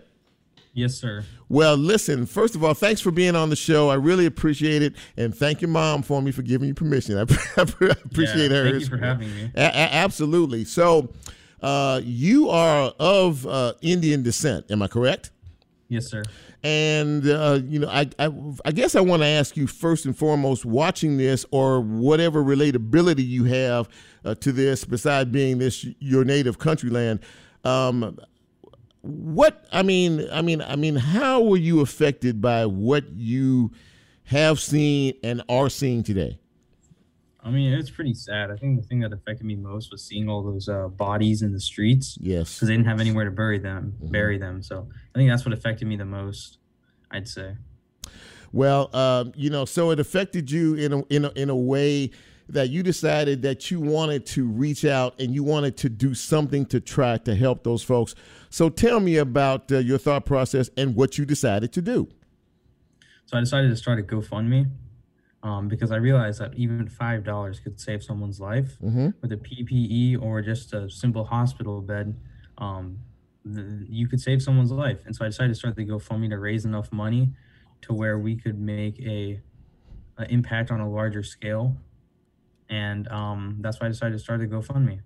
[0.74, 1.24] Yes, sir.
[1.50, 3.90] Well, listen, first of all, thanks for being on the show.
[3.90, 4.94] I really appreciate it.
[5.18, 7.18] And thank your mom for me for giving you permission.
[7.18, 8.70] I, appreciate yeah, her.
[8.70, 9.50] Thank you for having me.
[9.54, 10.64] A- a- absolutely.
[10.64, 11.12] So,
[11.62, 15.30] uh, you are of uh, Indian descent, am I correct?
[15.88, 16.22] Yes, sir.
[16.64, 18.32] And uh, you know, I, I,
[18.64, 23.26] I guess I want to ask you first and foremost, watching this or whatever relatability
[23.26, 23.88] you have
[24.24, 27.20] uh, to this, besides being this your native country land.
[27.64, 28.18] Um,
[29.02, 33.72] what I mean, I mean, I mean, how were you affected by what you
[34.24, 36.38] have seen and are seeing today?
[37.44, 38.50] I mean, it's pretty sad.
[38.50, 41.52] I think the thing that affected me most was seeing all those uh, bodies in
[41.52, 42.16] the streets.
[42.20, 42.54] Yes.
[42.54, 43.94] Because they didn't have anywhere to bury them.
[43.96, 44.12] Mm-hmm.
[44.12, 44.62] Bury them.
[44.62, 46.58] So I think that's what affected me the most.
[47.10, 47.56] I'd say.
[48.52, 52.10] Well, um, you know, so it affected you in a, in a, in a way
[52.48, 56.66] that you decided that you wanted to reach out and you wanted to do something
[56.66, 58.14] to try to help those folks.
[58.50, 62.08] So tell me about uh, your thought process and what you decided to do.
[63.26, 64.70] So I decided to start a GoFundMe
[65.42, 69.08] um, because I realized that even five dollars could save someone's life mm-hmm.
[69.20, 72.16] with a PPE or just a simple hospital bed.
[72.58, 72.98] Um,
[73.44, 75.00] th- you could save someone's life.
[75.04, 77.30] And so I decided to start the GoFundMe to raise enough money
[77.82, 79.40] to where we could make a,
[80.18, 81.76] a impact on a larger scale.
[82.68, 85.00] And um, that's why I decided to start the GoFundMe.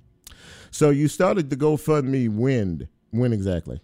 [0.70, 2.88] So you started the GoFundMe when?
[3.10, 3.80] When exactly?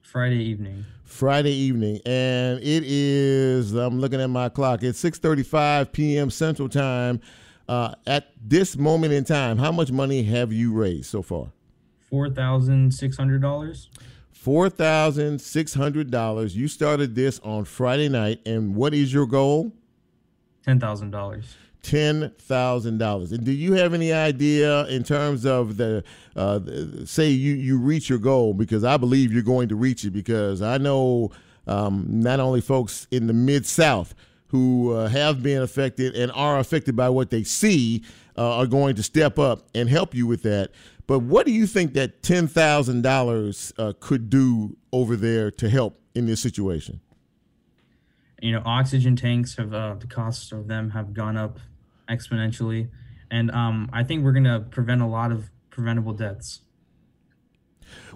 [0.00, 0.86] Friday evening.
[1.10, 3.74] Friday evening, and it is.
[3.74, 4.82] I'm looking at my clock.
[4.82, 6.30] It's 6:35 p.m.
[6.30, 7.20] Central Time.
[7.68, 11.52] Uh, at this moment in time, how much money have you raised so far?
[12.08, 13.88] Four thousand six hundred dollars.
[14.32, 16.56] Four thousand six hundred dollars.
[16.56, 19.72] You started this on Friday night, and what is your goal?
[20.64, 21.56] Ten thousand dollars.
[21.82, 23.32] Ten thousand dollars.
[23.32, 26.04] And do you have any idea in terms of the,
[26.36, 26.60] uh,
[27.04, 28.54] say you you reach your goal?
[28.54, 30.10] Because I believe you're going to reach it.
[30.10, 31.30] Because I know
[31.66, 34.14] um, not only folks in the mid South
[34.48, 38.02] who uh, have been affected and are affected by what they see
[38.36, 40.70] uh, are going to step up and help you with that.
[41.06, 45.68] But what do you think that ten thousand dollars uh, could do over there to
[45.68, 47.00] help in this situation?
[48.40, 51.58] you know oxygen tanks have uh, the costs of them have gone up
[52.10, 52.88] exponentially
[53.30, 56.60] and um, i think we're going to prevent a lot of preventable deaths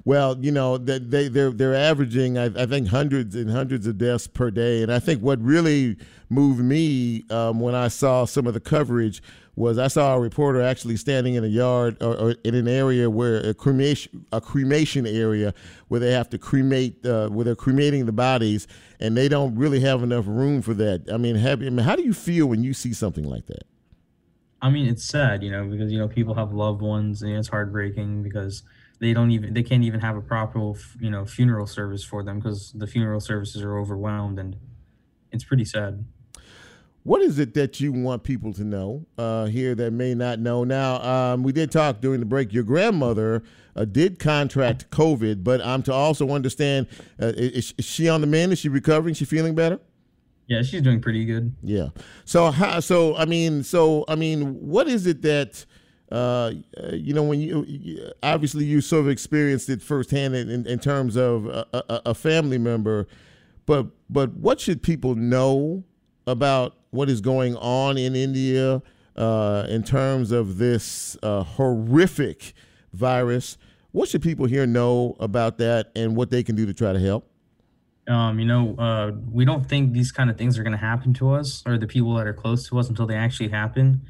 [0.05, 4.27] Well, you know they they're they're averaging I, I think hundreds and hundreds of deaths
[4.27, 5.97] per day, and I think what really
[6.29, 9.23] moved me um, when I saw some of the coverage
[9.57, 13.09] was I saw a reporter actually standing in a yard or, or in an area
[13.09, 15.55] where a cremation a cremation area
[15.89, 18.67] where they have to cremate uh, where they're cremating the bodies,
[19.01, 21.09] and they don't really have enough room for that.
[21.13, 23.65] I mean, have, I mean, how do you feel when you see something like that?
[24.63, 27.49] I mean it's sad you know because you know people have loved ones and it's
[27.49, 28.63] heartbreaking because
[29.01, 32.39] they don't even they can't even have a proper you know funeral service for them
[32.39, 34.57] because the funeral services are overwhelmed and
[35.33, 36.05] it's pretty sad
[37.03, 40.65] What is it that you want people to know uh, here that may not know?
[40.65, 42.51] Now, um, we did talk during the break.
[42.55, 43.43] Your grandmother
[43.77, 46.87] uh, did contract COVID, but I'm to also understand
[47.21, 48.53] uh, is, is she on the mend?
[48.53, 49.15] Is she recovering?
[49.15, 49.81] She feeling better?
[50.47, 51.89] Yeah she's doing pretty good Yeah.
[52.25, 52.81] So how?
[52.81, 55.65] So I mean, so I mean, what is it that?
[56.13, 56.53] Uh,
[56.93, 61.17] you know, when you obviously you sort of experienced it firsthand in, in, in terms
[61.17, 63.09] of a, a, a family member,
[63.67, 65.83] but but what should people know
[66.27, 68.83] about what is going on in India
[69.17, 72.53] uh, in terms of this uh, horrific
[72.93, 73.57] virus?
[73.93, 77.01] What should people here know about that and what they can do to try to
[77.01, 77.29] help?
[78.09, 81.15] Um, you know, uh, we don't think these kind of things are going to happen
[81.15, 84.03] to us or the people that are close to us until they actually happen.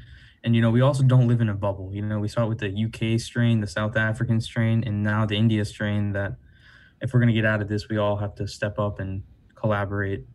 [0.43, 1.91] And, you know, we also don't live in a bubble.
[1.93, 5.25] You know, we saw it with the UK strain, the South African strain, and now
[5.25, 6.35] the India strain that
[7.01, 9.23] if we're going to get out of this, we all have to step up and
[9.55, 10.25] collaborate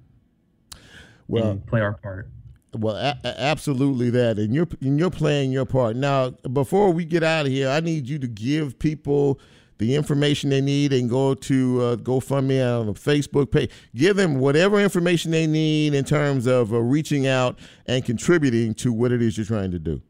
[1.28, 2.28] Well, and play our part.
[2.72, 5.96] Well, a- absolutely that, and you're and you're playing your part.
[5.96, 9.40] Now, before we get out of here, I need you to give people
[9.80, 13.70] the information they need and go to uh, GoFundMe on the Facebook page.
[13.94, 18.92] Give them whatever information they need in terms of uh, reaching out and contributing to
[18.92, 20.02] what it is you're trying to do.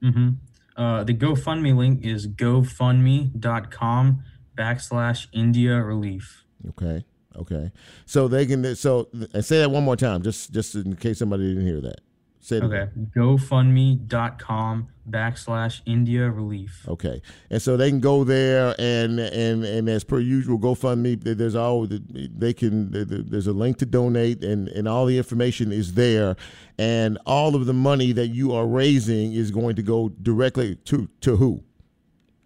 [0.00, 0.30] hmm
[0.76, 4.22] Uh, the GoFundMe link is gofundme.com
[4.56, 6.44] backslash India relief.
[6.68, 7.04] Okay,
[7.36, 7.72] okay.
[8.06, 11.48] So they can so and say that one more time, just just in case somebody
[11.48, 12.00] didn't hear that.
[12.42, 12.82] Say it Okay.
[12.82, 13.10] again.
[13.14, 16.84] GoFundMe.com backslash India relief.
[16.88, 17.20] Okay,
[17.50, 21.22] and so they can go there and and and as per usual, GoFundMe.
[21.22, 22.90] There's always they can.
[22.92, 26.36] There's a link to donate, and and all the information is there,
[26.78, 31.08] and all of the money that you are raising is going to go directly to
[31.20, 31.62] to who?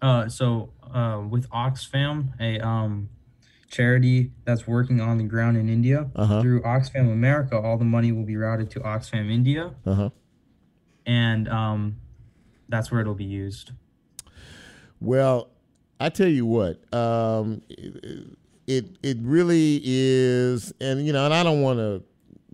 [0.01, 3.09] Uh, so uh, with Oxfam, a um,
[3.75, 6.41] charity that's working on the ground in India, Uh-huh.
[6.41, 10.09] through Oxfam America, all the money will be routed to Oxfam India, Uh huh.
[11.05, 11.97] and um,
[12.69, 13.71] that's where it'll be used.
[15.01, 15.49] Well,
[15.99, 17.61] I tell you what, um,
[18.67, 22.03] it it really is, and you know, and I don't want to,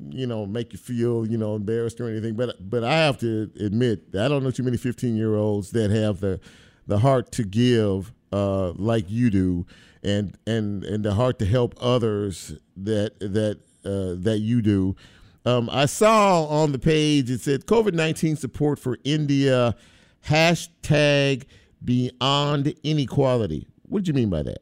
[0.10, 3.50] you know, make you feel you know embarrassed or anything, but but I have to
[3.60, 6.40] admit I don't know too many fifteen year olds that have the
[6.88, 9.66] the heart to give uh, like you do,
[10.04, 14.96] and and and the heart to help others that that uh, that you do.
[15.46, 19.76] Um, I saw on the page it said COVID nineteen support for India
[20.28, 21.46] hashtag
[21.84, 23.68] beyond inequality.
[23.84, 24.60] What did you mean by that?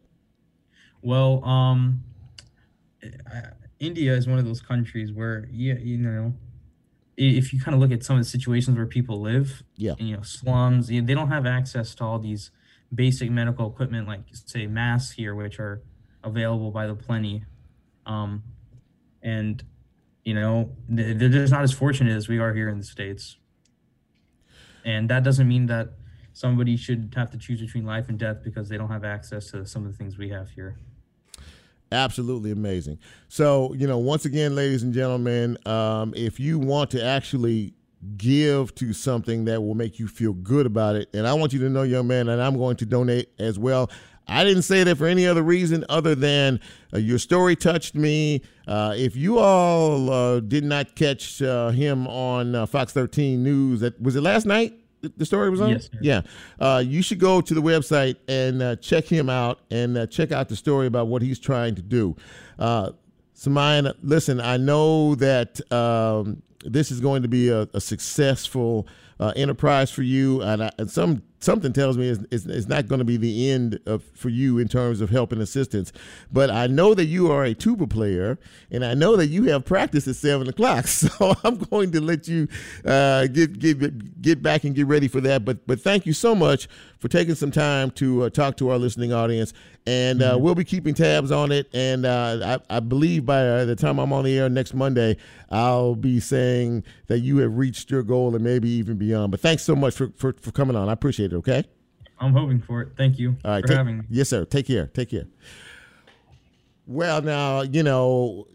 [1.02, 2.04] Well, um,
[3.04, 6.34] I- India is one of those countries where, yeah, you know,
[7.16, 9.94] if you kind of look at some of the situations where people live, Yeah.
[10.00, 12.52] you know, slums, they don't have access to all these
[12.94, 15.84] basic medical equipment like, say, masks here, which are
[16.24, 17.46] available by the plenty.
[18.06, 18.44] Um,
[19.22, 19.64] and,
[20.24, 23.38] you know, they're just not as fortunate as we are here in the States.
[24.86, 25.90] And that doesn't mean that
[26.34, 29.66] somebody should have to choose between life and death because they don't have access to
[29.66, 30.78] some of the things we have here.
[31.92, 33.00] Absolutely amazing.
[33.28, 37.74] So, you know, once again, ladies and gentlemen, um, if you want to actually
[38.18, 41.60] give to something that will make you feel good about it, and I want you
[41.60, 43.90] to know, young man, and I'm going to donate as well.
[44.30, 46.60] I didn't say that for any other reason other than
[46.94, 48.44] uh, your story touched me.
[48.68, 53.80] Uh, if you all uh, did not catch uh, him on uh, Fox 13 News,
[53.80, 54.74] that was it last night?
[55.02, 55.70] The story was on.
[55.70, 55.90] Yes.
[56.02, 56.22] Yeah,
[56.60, 60.58] uh, you should go to the website and check him out and check out the
[60.58, 62.16] story about what he's trying to do.
[62.60, 62.92] Uh,
[63.34, 68.88] Samayan, listen, I know that um, this is going to be a, a successful
[69.20, 72.88] uh, enterprise for you, and, I, and some something tells me it's, it's, it's not
[72.88, 75.92] going to be the end of, for you in terms of help and assistance.
[76.32, 78.38] But I know that you are a tuba player,
[78.72, 80.86] and I know that you have practice at seven o'clock.
[81.00, 82.48] So I'm going to let you
[82.86, 85.46] uh, get get get back and get ready for that.
[85.46, 86.68] But but thank you so much
[87.00, 89.54] for taking some time to uh, talk to our listening audience,
[89.88, 91.70] and uh, we'll be keeping tabs on it.
[91.74, 95.18] And uh, I, I believe by uh, the time I'm on the air next Monday,
[95.50, 99.32] I'll be saying that you have reached your goal and maybe even beyond.
[99.32, 100.90] But thanks so much for, for, for coming on.
[100.90, 101.29] I appreciate it.
[101.34, 101.64] Okay.
[102.20, 102.90] I'm hoping for it.
[102.98, 103.62] Thank you All right.
[103.62, 104.04] for take- having me.
[104.10, 104.44] Yes, sir.
[104.46, 104.88] Take care.
[104.88, 105.26] Take care.
[106.86, 108.48] Well, now, you know,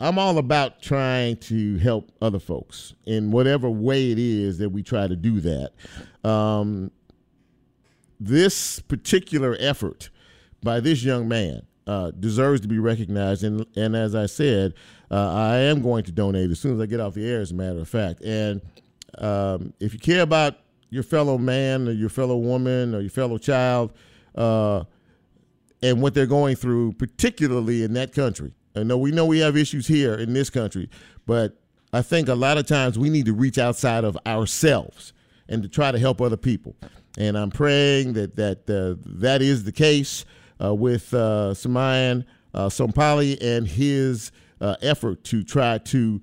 [0.00, 4.82] I'm all about trying to help other folks in whatever way it is that we
[4.82, 5.70] try to do that.
[6.28, 6.90] Um,
[8.20, 10.10] this particular effort
[10.62, 13.44] by this young man uh, deserves to be recognized.
[13.44, 14.74] And, and as I said,
[15.10, 17.52] uh, I am going to donate as soon as I get off the air, as
[17.52, 18.22] a matter of fact.
[18.22, 18.60] And
[19.18, 20.56] um, if you care about
[20.90, 23.92] your fellow man or your fellow woman or your fellow child,
[24.34, 24.84] uh,
[25.82, 28.52] and what they're going through, particularly in that country.
[28.74, 30.90] I know we know we have issues here in this country,
[31.24, 31.58] but
[31.92, 35.12] I think a lot of times we need to reach outside of ourselves
[35.48, 36.76] and to try to help other people.
[37.16, 40.24] And I'm praying that that uh, that is the case
[40.62, 46.20] uh, with uh, Samayan uh, Sompali and his uh, effort to try to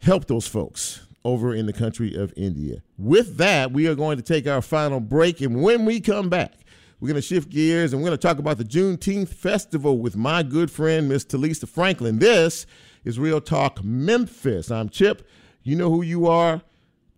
[0.00, 2.82] help those folks over in the country of India.
[2.98, 6.52] With that, we are going to take our final break, and when we come back,
[7.00, 10.16] we're going to shift gears and we're going to talk about the Juneteenth festival with
[10.16, 12.18] my good friend, Miss Telisa Franklin.
[12.18, 12.66] This
[13.04, 14.70] is Real Talk Memphis.
[14.70, 15.28] I'm Chip.
[15.62, 16.62] You know who you are.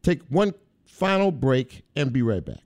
[0.03, 0.55] Take one
[0.85, 2.66] final break and be right back.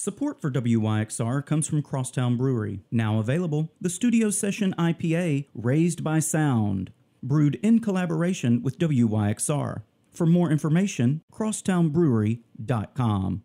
[0.00, 2.84] Support for WYXR comes from Crosstown Brewery.
[2.88, 9.82] Now available, the Studio Session IPA Raised by Sound, brewed in collaboration with WYXR.
[10.12, 13.42] For more information, crosstownbrewery.com.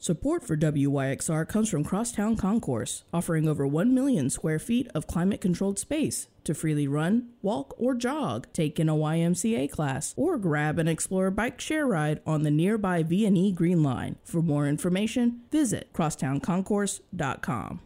[0.00, 5.40] Support for WYXR comes from Crosstown Concourse, offering over 1 million square feet of climate
[5.40, 10.78] controlled space to freely run, walk, or jog, take in a YMCA class, or grab
[10.78, 14.14] and explore bike share ride on the nearby V&E Green Line.
[14.22, 17.80] For more information, visit crosstownconcourse.com.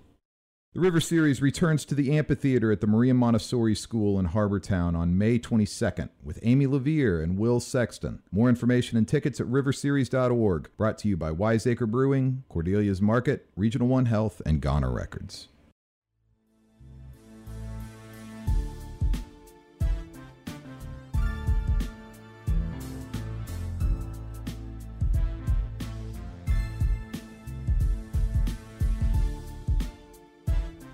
[0.74, 5.18] The River Series returns to the amphitheater at the Maria Montessori School in Harbortown on
[5.18, 8.22] May 22nd with Amy LaVere and Will Sexton.
[8.32, 10.70] More information and tickets at riverseries.org.
[10.78, 15.48] Brought to you by Wiseacre Brewing, Cordelia's Market, Regional One Health, and Goner Records.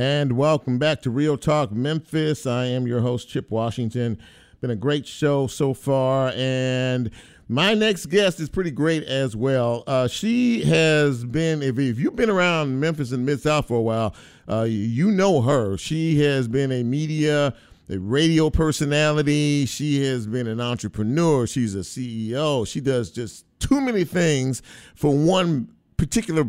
[0.00, 2.46] And welcome back to Real Talk Memphis.
[2.46, 4.16] I am your host, Chip Washington.
[4.62, 6.32] Been a great show so far.
[6.34, 7.10] And
[7.48, 9.84] my next guest is pretty great as well.
[9.86, 13.82] Uh, she has been, if, if you've been around Memphis and Mid South for a
[13.82, 14.14] while,
[14.48, 15.76] uh, you know her.
[15.76, 17.54] She has been a media
[17.90, 19.66] a radio personality.
[19.66, 21.46] She has been an entrepreneur.
[21.46, 22.66] She's a CEO.
[22.66, 24.62] She does just too many things
[24.94, 26.48] for one particular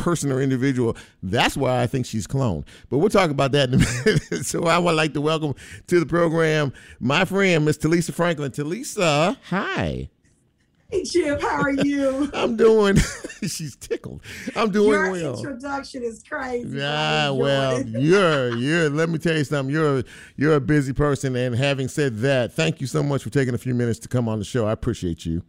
[0.00, 0.96] person or individual.
[1.22, 2.64] That's why I think she's cloned.
[2.88, 4.46] But we'll talk about that in a minute.
[4.46, 5.54] so I would like to welcome
[5.88, 8.50] to the program my friend, Miss Telisa Franklin.
[8.50, 10.10] Telisa, hi.
[10.90, 12.28] Hey Chip, how are you?
[12.34, 12.96] I'm doing.
[13.42, 14.22] she's tickled.
[14.56, 15.36] I'm doing Your well.
[15.36, 16.68] introduction is crazy.
[16.78, 18.90] Yeah, well, you're you're.
[18.90, 19.72] Let me tell you something.
[19.72, 20.02] You're
[20.36, 23.58] you're a busy person, and having said that, thank you so much for taking a
[23.58, 24.66] few minutes to come on the show.
[24.66, 25.44] I appreciate you.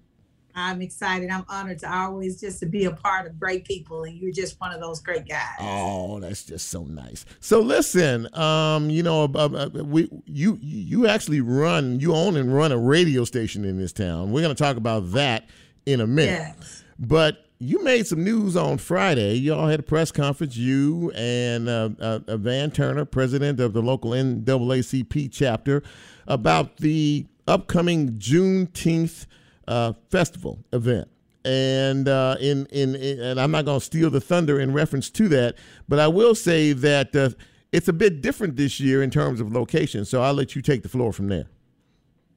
[0.55, 1.29] I'm excited.
[1.29, 4.59] I'm honored to always just to be a part of great people, and you're just
[4.59, 5.57] one of those great guys.
[5.59, 7.25] Oh, that's just so nice.
[7.39, 12.77] So listen, um, you know, we you you actually run, you own and run a
[12.77, 14.31] radio station in this town.
[14.31, 15.47] We're going to talk about that
[15.85, 16.55] in a minute.
[16.57, 16.83] Yes.
[16.99, 19.35] But you made some news on Friday.
[19.35, 20.57] Y'all had a press conference.
[20.57, 25.83] You and uh, uh, uh, Van Turner, president of the local NAACP chapter,
[26.27, 29.27] about the upcoming Juneteenth
[29.71, 31.07] uh, festival event.
[31.43, 35.09] And uh, in, in in and I'm not going to steal the thunder in reference
[35.11, 35.55] to that,
[35.87, 37.29] but I will say that uh,
[37.71, 40.05] it's a bit different this year in terms of location.
[40.05, 41.45] So I'll let you take the floor from there.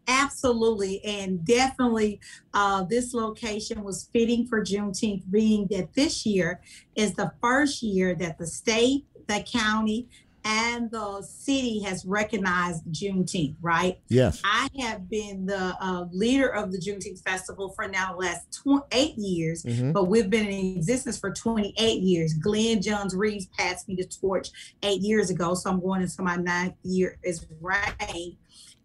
[0.06, 2.20] Absolutely, and definitely,
[2.52, 6.60] uh, this location was fitting for Juneteenth, being that this year
[6.94, 10.08] is the first year that the state, the county,
[10.44, 13.98] and the city has recognized Juneteenth, right?
[14.08, 14.40] Yes.
[14.44, 18.84] I have been the uh, leader of the Juneteenth Festival for now the last tw-
[18.92, 19.92] eight years, Mhm.
[19.92, 22.34] but we've been in existence for 28 years.
[22.34, 24.50] Glenn Jones Reeves passed me the torch
[24.82, 28.36] eight years ago, so I'm going into my ninth year as reign.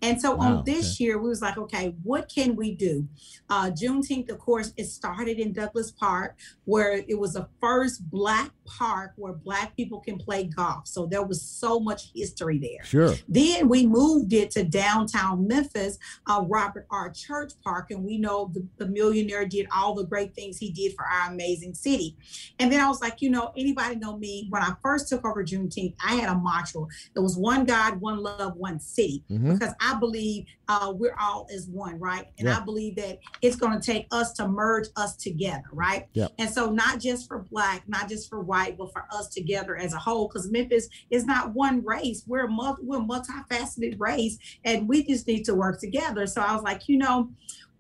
[0.01, 3.07] And so Wow, on this year, we was like, okay, what can we do?
[3.49, 8.51] Uh, Juneteenth, of course, it started in Douglas Park, where it was the first black
[8.65, 10.87] park where black people can play golf.
[10.87, 12.83] So there was so much history there.
[12.85, 13.15] Sure.
[13.27, 15.97] Then we moved it to downtown Memphis,
[16.27, 17.11] uh, Robert R.
[17.11, 20.93] Church Park, and we know the, the millionaire did all the great things he did
[20.95, 22.15] for our amazing city.
[22.59, 24.47] And then I was like, you know, anybody know me?
[24.49, 26.83] When I first took over Juneteenth, I had a mantra.
[27.15, 29.53] It was one God, one love, one city, Mhm.
[29.59, 32.25] because I believe uh, we're all as one, right?
[32.37, 32.57] And Yeah.
[32.57, 36.07] I believe that it's going to take us to merge us together, right?
[36.13, 36.33] Yep.
[36.37, 39.93] And so not just for black, not just for white, but for us together as
[39.93, 42.23] a whole, because Memphis is not one race.
[42.27, 46.27] We're a multi, we're a multifaceted race, and we just need to work together.
[46.27, 47.31] So I was like, you know,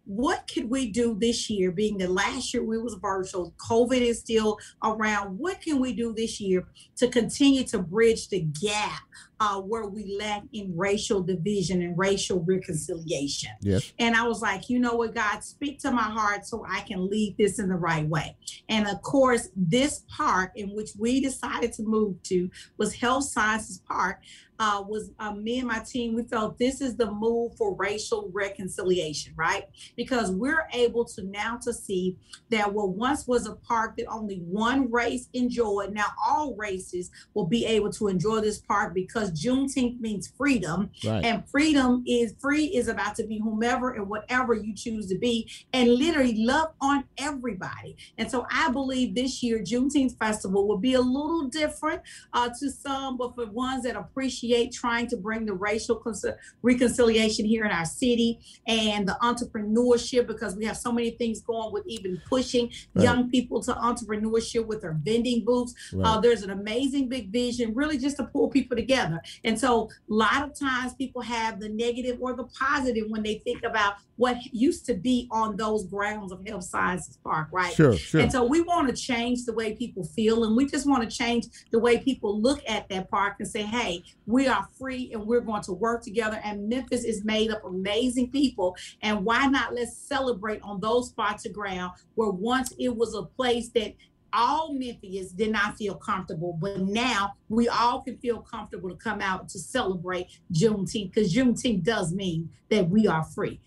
[0.05, 1.71] what could we do this year?
[1.71, 5.37] Being the last year we was virtual, COVID is still around.
[5.37, 9.03] What can we do this year to continue to bridge the gap
[9.39, 13.51] uh, where we lack in racial division and racial reconciliation?
[13.61, 13.93] Yes.
[13.99, 17.09] And I was like, you know what, God, speak to my heart so I can
[17.09, 18.35] lead this in the right way.
[18.67, 23.81] And of course, this park in which we decided to move to was Health Sciences
[23.87, 24.19] Park.
[24.61, 28.29] Uh, was uh, me and my team, we felt this is the move for racial
[28.33, 29.69] reconciliation, right?
[29.95, 32.17] Because we're able to now to see
[32.49, 37.47] that what once was a park that only one race enjoyed, now all races will
[37.47, 41.23] be able to enjoy this park because Juneteenth means freedom, Right.
[41.25, 45.49] and freedom is free is about to be whomever and whatever you choose to be
[45.73, 47.95] and literally love on everybody.
[48.17, 52.01] And so i believe this year juneteenth festival will be a little different
[52.33, 57.45] uh, to some but for ones that appreciate trying to bring the racial conci- reconciliation
[57.45, 61.83] here in our city and the entrepreneurship because we have so many things going with
[61.87, 63.03] even pushing Right.
[63.03, 65.73] young people to entrepreneurship with their vending booths.
[66.03, 70.13] Uh, there's an amazing big vision really just to pull people together and so a
[70.13, 74.37] lot of times people have the negative or the positive when they think about what
[74.51, 78.21] used to be on those grounds of health sciences park right Sure, sure.
[78.21, 81.15] and so we want to change the way people feel and we just want to
[81.15, 85.25] change the way people look at that park and say hey we are free and
[85.25, 89.45] we're going to work together and memphis is made up of amazing people and why
[89.47, 93.93] not let's celebrate on those spots of ground where once it was a place that
[94.33, 99.21] all Memphians did not feel comfortable, but now we all can feel comfortable to come
[99.21, 103.59] out to celebrate Juneteenth because Juneteenth does mean that we are free.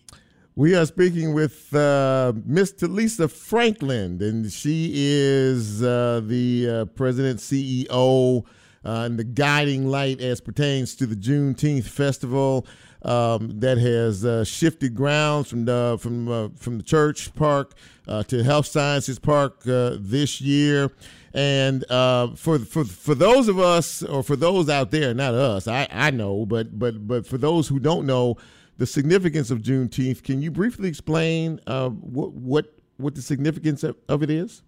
[0.55, 7.39] We are speaking with uh, Miss Telisa Franklin, and she is uh, the uh, president,
[7.39, 8.45] CEO,
[8.85, 12.67] uh, and the guiding light as pertains to the Juneteenth festival
[13.01, 17.73] um, that has uh, shifted grounds from the from uh, from the church park
[18.07, 20.91] uh, to Health Sciences Park uh, this year.
[21.33, 25.67] And uh, for for for those of us, or for those out there, not us,
[25.67, 28.37] I, I know, but but but for those who don't know,
[28.77, 30.21] the significance of Juneteenth.
[30.23, 32.65] Can you briefly explain uh, what what
[32.97, 34.61] what the significance of, of it is?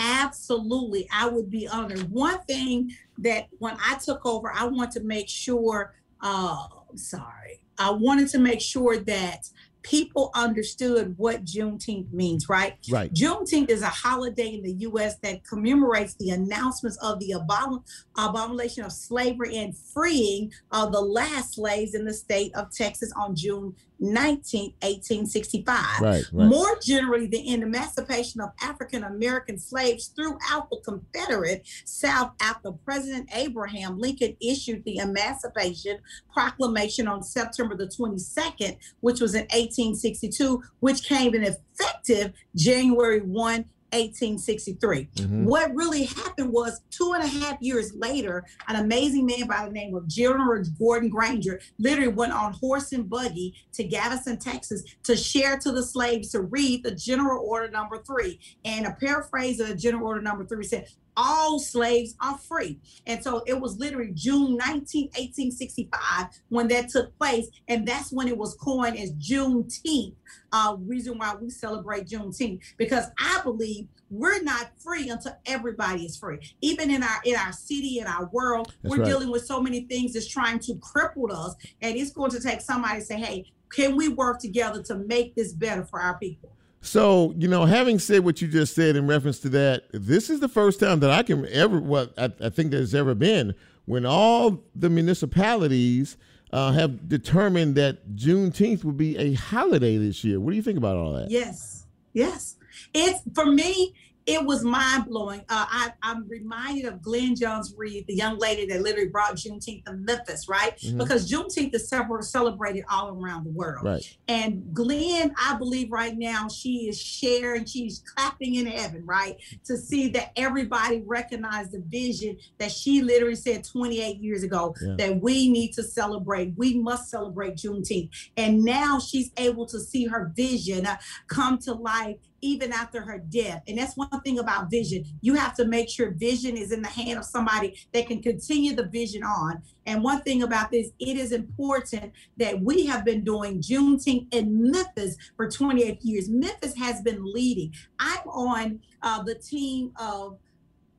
[0.00, 2.10] Absolutely, I would be honored.
[2.10, 7.60] One thing that when I took over, I want to make sure uh, sorry.
[7.78, 9.48] I wanted to make sure that
[9.82, 12.76] people understood what Juneteenth means, right?
[12.90, 13.12] Right.
[13.12, 15.16] Juneteenth is a holiday in the U.S.
[15.18, 17.82] that commemorates the announcements of the abol-
[18.16, 23.34] abomination of slavery and freeing of the last slaves in the state of Texas on
[23.34, 26.00] June 19, 1865.
[26.00, 26.48] Right, right.
[26.48, 33.98] More generally, the emancipation of African American slaves throughout the Confederate South after President Abraham
[33.98, 35.98] Lincoln issued the Emancipation
[36.32, 43.64] Proclamation on September the 22nd, which was in 1862, which came in effective January 1,
[43.92, 45.08] 1863.
[45.16, 45.44] Mhm.
[45.44, 49.72] What really happened was two and a half years later, an amazing man by the
[49.72, 55.16] name of General Gordon Granger literally went on horse and buggy to Galveston, Texas to
[55.16, 58.40] share to the slaves to read the General Order Number Three.
[58.64, 60.86] And a paraphrase of General Order Number Three said,
[61.16, 62.78] all slaves are free.
[63.06, 67.48] And so it was literally June 19, 1865 when that took place.
[67.68, 70.14] And that's when it was coined as Juneteenth.
[70.52, 76.16] Uh, reason why we celebrate Juneteenth, because I believe we're not free until everybody is
[76.18, 76.38] free.
[76.60, 79.08] Even in our in our city, in our world, That's we're right.
[79.08, 81.54] dealing with so many things that's trying to cripple us.
[81.80, 85.34] And it's going to take somebody to say, hey, can we work together to make
[85.34, 86.52] this better for our people?
[86.82, 90.40] So, you know, having said what you just said in reference to that, this is
[90.40, 93.54] the first time that I can ever, well, I, I think there's ever been
[93.84, 96.16] when all the municipalities
[96.52, 100.40] uh, have determined that Juneteenth will be a holiday this year.
[100.40, 101.30] What do you think about all that?
[101.30, 102.56] Yes, yes.
[102.92, 103.94] It's for me.
[104.26, 105.40] It was mind blowing.
[105.48, 109.84] Uh, I, I'm reminded of Glenn Jones Reed, the young lady that literally brought Juneteenth
[109.86, 110.76] to Memphis, right?
[110.78, 110.98] Mhm.
[110.98, 113.84] Because Juneteenth is celebrated all around the world.
[113.84, 114.16] Right.
[114.28, 119.36] And Glenn, I believe right now she is sharing, she's clapping in heaven, right?
[119.64, 124.94] To see that everybody recognized the vision that she literally said 28 years ago Yeah.
[124.98, 126.54] that we need to celebrate.
[126.56, 128.10] We must celebrate Juneteenth.
[128.36, 130.96] And now she's able to see her vision uh,
[131.26, 133.62] come to life even after her death.
[133.66, 135.04] And that's one thing about vision.
[135.20, 138.74] You have to make sure vision is in the hand of somebody that can continue
[138.74, 139.62] the vision on.
[139.86, 144.70] And one thing about this, it is important that we have been doing Juneteenth in
[144.70, 146.28] Memphis for 28 years.
[146.28, 147.72] Memphis has been leading.
[147.98, 150.38] I'm on uh, the team of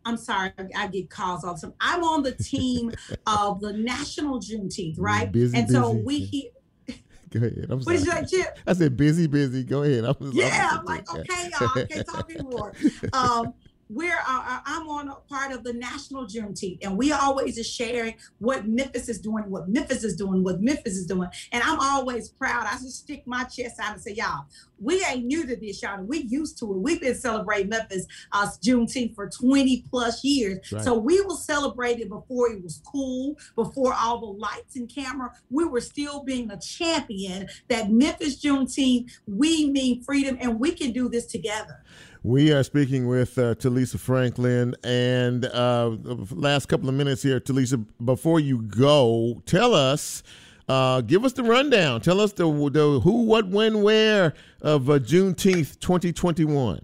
[0.05, 1.73] I'm sorry, I get calls all the time.
[1.79, 2.91] I'm on the team
[3.27, 5.31] of the National Juneteenth, right?
[5.31, 6.03] Busy, and so busy.
[6.03, 6.51] we
[7.33, 7.65] Go ahead.
[7.69, 7.97] I'm what sorry.
[7.97, 8.59] did you say, Chip?
[8.67, 9.63] I said busy, busy.
[9.63, 10.03] Go ahead.
[10.05, 12.73] I'm, Yeah, I'm like, okay, y'all, I can't talk anymore.
[13.11, 13.53] Um,
[13.89, 18.15] we're uh, I'm on a part of the National Juneteenth, and we always are sharing
[18.39, 22.29] what Memphis is doing, what Memphis is doing, what Memphis is doing, and I'm always
[22.29, 22.65] proud.
[22.65, 24.45] I just stick my chest out and say, y'all,
[24.79, 26.01] we ain't new to this, y'all.
[26.03, 26.77] We used to it.
[26.79, 30.83] We've been celebrating Memphis uh, Juneteenth for 20 plus years, Right.
[30.83, 35.31] so we will celebrate it before it was cool, before all the lights and camera.
[35.49, 40.91] We were still being a champion that Memphis Juneteenth, we mean freedom, and we can
[40.91, 41.83] do this together.
[42.25, 47.41] We are speaking with uh, Telisa Franklin, and uh, the last couple of minutes here,
[47.41, 47.85] Telisa.
[48.03, 50.23] Before you go, tell us,
[50.69, 51.99] uh, give us the rundown.
[51.99, 56.79] Tell us the, the who, what, when, where of uh, Juneteenth, twenty twenty one.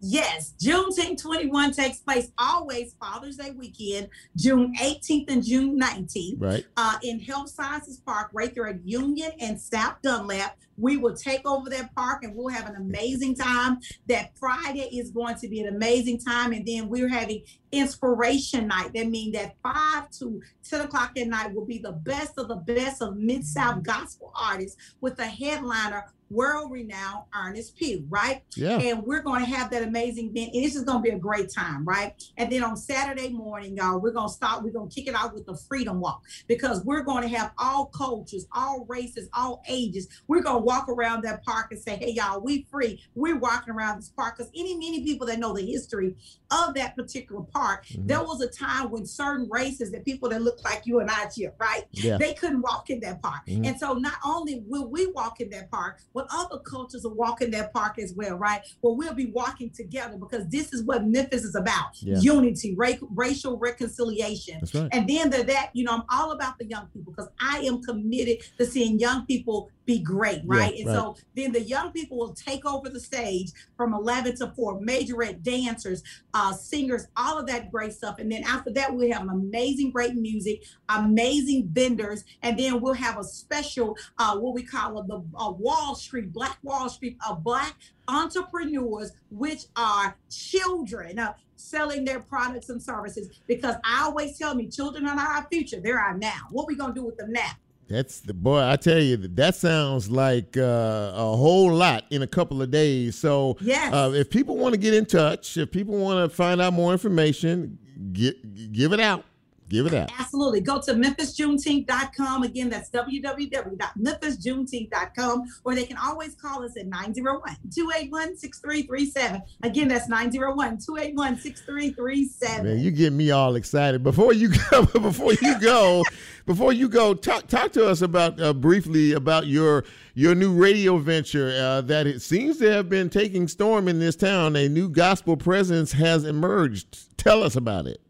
[0.00, 6.36] Yes, Juneteenth 21 takes place always Father's Day weekend, June 18th and June 19th.
[6.38, 6.64] Right.
[6.76, 10.56] Uh, in Health Sciences Park, right there at Union and South Dunlap.
[10.78, 13.78] We will take over that park and we'll have an amazing time.
[14.06, 16.52] That Friday is going to be an amazing time.
[16.52, 18.92] And then we're having inspiration night.
[18.94, 22.56] That means that 5 to 10 o'clock at night will be the best of the
[22.56, 28.42] best of Mid South gospel artists with a headliner, world renowned Ernest Pugh, right?
[28.54, 28.78] Yeah.
[28.78, 30.54] And we're going to have that amazing event.
[30.54, 32.12] And it's just going to be a great time, right?
[32.36, 35.14] And then on Saturday morning, y'all, we're going to start, we're going to kick it
[35.14, 39.62] out with the Freedom Walk because we're going to have all cultures, all races, all
[39.68, 40.08] ages.
[40.26, 43.00] We're going to walk around that park and say, hey, y'all, we free.
[43.14, 46.14] We're walking around this park because any, many people that know the history
[46.50, 48.06] of that particular park, Mhm.
[48.06, 51.26] there was a time when certain races that people that look like you and I,
[51.34, 51.84] Chip, right?
[51.92, 52.18] Yeah.
[52.18, 53.46] They couldn't walk in that park.
[53.46, 53.66] Mhm.
[53.66, 57.40] And so not only will we walk in that park, but other cultures will walk
[57.40, 58.60] in that park as well, right?
[58.82, 62.18] Well, we'll be walking together because this is what Memphis is about Yeah.
[62.18, 64.60] unity, ra- racial reconciliation.
[64.74, 64.88] Right.
[64.92, 67.82] And then the, that, you know, I'm all about the young people because I am
[67.82, 70.74] committed to seeing young people be great, right?
[70.74, 70.94] Yeah, and right.
[70.94, 75.42] so then the young people will take over the stage from 11 to 4, majorette
[75.42, 76.02] dancers,
[76.34, 78.18] uh, singers, all of that great stuff.
[78.18, 83.18] And then after that, we have amazing, great music, amazing vendors, and then we'll have
[83.18, 87.74] a special, uh, what we call the uh, Wall Street, Black Wall Street, of Black
[88.08, 91.18] entrepreneurs, which are children.
[91.18, 95.48] Uh, selling their products and services because I always tell me children are not our
[95.50, 96.46] future, they're our now.
[96.52, 97.50] What we gonna do with them now?
[97.88, 98.60] That's the boy.
[98.62, 103.16] I tell you, that sounds like uh, a whole lot in a couple of days.
[103.16, 103.92] So, Yes.
[103.94, 106.92] uh, if people want to get in touch, if people want to find out more
[106.92, 107.78] information,
[108.12, 109.24] get, give it out.
[109.68, 110.10] Give it out.
[110.18, 110.60] Absolutely.
[110.60, 112.42] Go to memphisjuneteenth.com.
[112.42, 115.42] Again, that's www.memphisjuneteenth.com.
[115.64, 119.42] Or they can always call us at 901 281 6337.
[119.62, 122.64] Again, that's 901 281 6337.
[122.64, 124.02] Man, you get me all excited.
[124.02, 126.02] Before you go, before you go,
[126.46, 130.96] before you go, talk talk to us about uh, briefly about your your new radio
[130.96, 134.56] venture uh, that it seems to have been taking storm in this town.
[134.56, 137.18] A new gospel presence has emerged.
[137.18, 138.00] Tell us about it.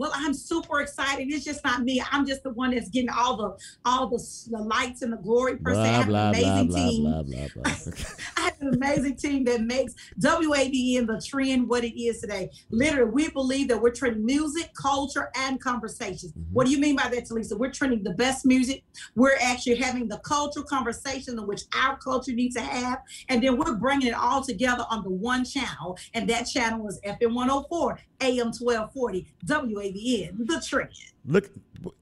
[0.00, 1.28] Well, I'm super excited.
[1.30, 2.02] It's just not me.
[2.10, 4.16] I'm just the one that's getting all the all the,
[4.50, 5.80] the lights and the glory per se.
[5.80, 7.50] I have blah an amazing blah team.
[7.54, 7.72] blah.
[8.38, 12.48] I have an amazing team that makes WABN the trend what it is today.
[12.70, 16.32] Literally, we believe that we're trending music, culture, and conversations.
[16.32, 16.54] Mm-hmm.
[16.54, 17.58] What do you mean by that, Telisa?
[17.58, 18.82] We're trending the best music.
[19.16, 23.02] We're actually having the cultural conversation in which our culture needs to have.
[23.28, 25.98] And then we're bringing it all together on the one channel.
[26.14, 30.90] And that channel is FM 104, AM 1240, WABN, the trend.
[31.26, 31.50] Look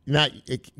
[0.06, 0.26] now,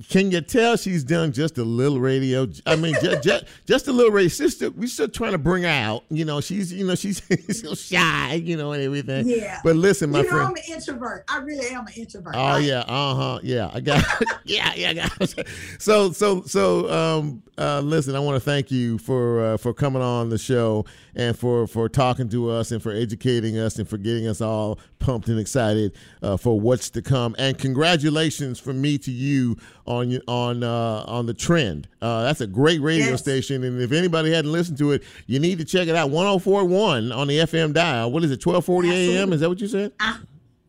[0.09, 2.49] can you tell she's done just a little radio?
[2.65, 4.29] I mean, just, just, just a little radio.
[4.29, 6.05] Sister, we still trying to bring out.
[6.09, 7.23] You know, she's you know she's
[7.61, 9.29] so shy, you know, and everything.
[9.29, 9.61] Yeah.
[9.63, 10.47] But listen, my you know, friend.
[10.47, 11.25] I'm an introvert.
[11.29, 12.35] I really am an introvert.
[12.35, 12.65] Oh right?
[12.65, 13.71] yeah, uh huh, yeah.
[13.73, 14.05] I got,
[14.45, 14.91] yeah, yeah.
[14.91, 15.35] I got.
[15.79, 20.03] So so so um uh listen, I want to thank you for uh, for coming
[20.03, 23.99] on the show and for for talking to us and for educating us and for
[23.99, 25.93] getting us all pumped and excited
[26.23, 27.35] uh, for what's to come.
[27.39, 31.89] And congratulations from me to you on on uh, on the trend.
[32.03, 33.21] Uh, that's a great radio Yes.
[33.21, 36.11] station, and if anybody hadn't listened to it, you need to check it out.
[36.11, 38.11] 104.1 on the FM dial.
[38.13, 38.41] What is it?
[38.41, 39.33] 12:40 a.m.
[39.33, 39.93] Is that what you said?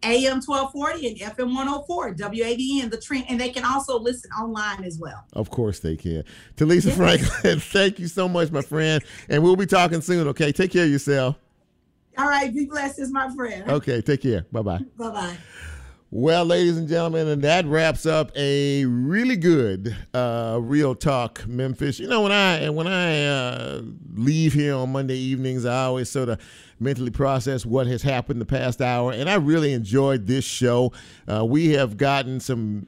[0.01, 3.25] AM 1240 and FM 104, WABN, the trend.
[3.27, 5.25] And they can also listen online as well.
[5.33, 6.23] Of course they can.
[6.55, 9.03] Telisa Franklin, thank you so much, my friend.
[9.27, 10.53] And we'll be talking soon, okay?
[10.53, 11.35] Take care of yourself.
[12.19, 13.69] All right, be blessed, is my friend.
[13.69, 14.45] Okay, take care.
[14.51, 14.79] Bye bye.
[14.97, 15.37] Bye bye.
[16.11, 21.97] Well, ladies and gentlemen, and that wraps up a really good uh, real talk Memphis.
[21.97, 23.83] You know, when I when I uh,
[24.15, 26.41] leave here on Monday evenings, I always sort of
[26.77, 30.91] mentally process what has happened the past hour, and I really enjoyed this show.
[31.25, 32.87] Uh, we have gotten some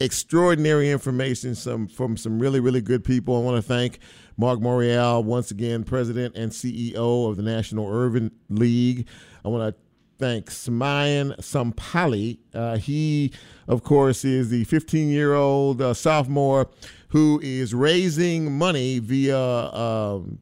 [0.00, 3.36] extraordinary information some from some really really good people.
[3.36, 3.98] I want to thank
[4.36, 9.06] Mark Morial once again, president and CEO of the National Urban League.
[9.44, 9.82] I want to
[10.18, 12.38] thank Smayan Sampali.
[12.54, 13.32] Uh, he,
[13.66, 16.68] of course, is the 15 year old uh, sophomore
[17.08, 20.38] who is raising money via um,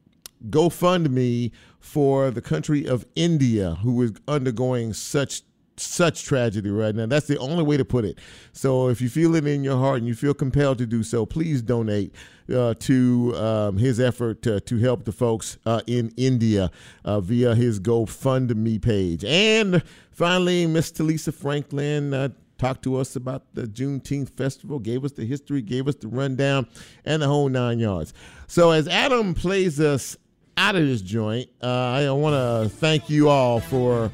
[0.49, 5.41] GoFundMe for the country of India, who is undergoing such
[5.81, 7.05] such tragedy right now.
[7.05, 8.19] That's the only way to put it.
[8.53, 11.25] So if you feel it in your heart and you feel compelled to do so,
[11.25, 12.13] please donate
[12.53, 16.71] uh, to um, his effort to, to help the folks uh, in India
[17.05, 19.23] uh, via his GoFundMe page.
[19.23, 22.13] And finally, Miss Telisa Franklin.
[22.13, 22.29] Uh,
[22.61, 26.67] Talked to us about the Juneteenth festival, gave us the history, gave us the rundown,
[27.03, 28.13] and the whole nine yards.
[28.45, 30.15] So, as Adam plays us
[30.61, 34.11] out of this joint, uh, I want to thank you all for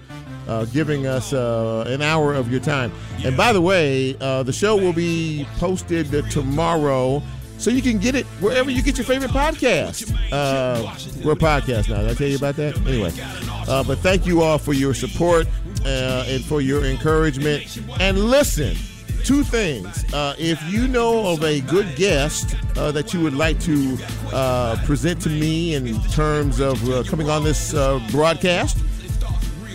[0.47, 2.91] uh, giving us uh, an hour of your time.
[3.25, 7.21] And by the way, uh, the show will be posted tomorrow.
[7.57, 10.09] So you can get it wherever you get your favorite podcast.
[10.31, 10.95] Uh,
[11.25, 12.01] we're a podcast now.
[12.01, 12.77] Did I tell you about that?
[12.87, 13.11] Anyway,
[13.67, 15.47] uh, but thank you all for your support
[15.83, 17.77] and for your encouragement.
[17.99, 18.77] And listen,
[19.23, 20.05] two things.
[20.13, 23.97] Uh, if you know of a good guest uh, that you would like to
[24.33, 28.77] uh, present to me in terms of uh, coming on this uh, broadcast,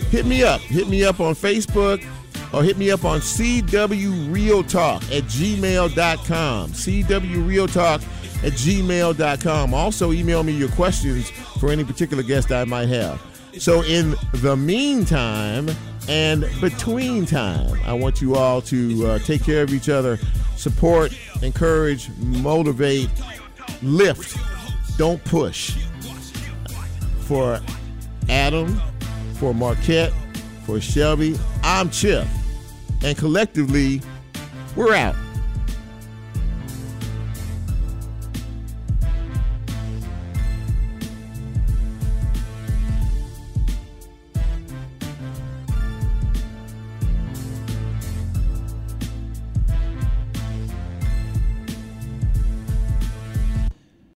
[0.09, 0.61] hit me up.
[0.61, 2.05] Hit me up on Facebook
[2.53, 6.69] or hit me up on cwrealtalk at gmail.com.
[6.69, 8.03] cwrealtalk
[8.43, 9.73] at gmail.com.
[9.73, 11.29] Also, email me your questions
[11.59, 13.21] for any particular guest I might have.
[13.57, 15.69] So, in the meantime
[16.07, 20.17] and between time, I want you all to uh, take care of each other,
[20.55, 23.09] support, encourage, motivate,
[23.81, 24.37] lift,
[24.97, 25.71] don't push.
[27.21, 27.61] For
[28.29, 28.81] Adam,
[29.35, 30.13] for Marquette,
[30.65, 32.27] for Shelby, I'm Chip.
[33.01, 34.01] And collectively,
[34.75, 35.15] we're out.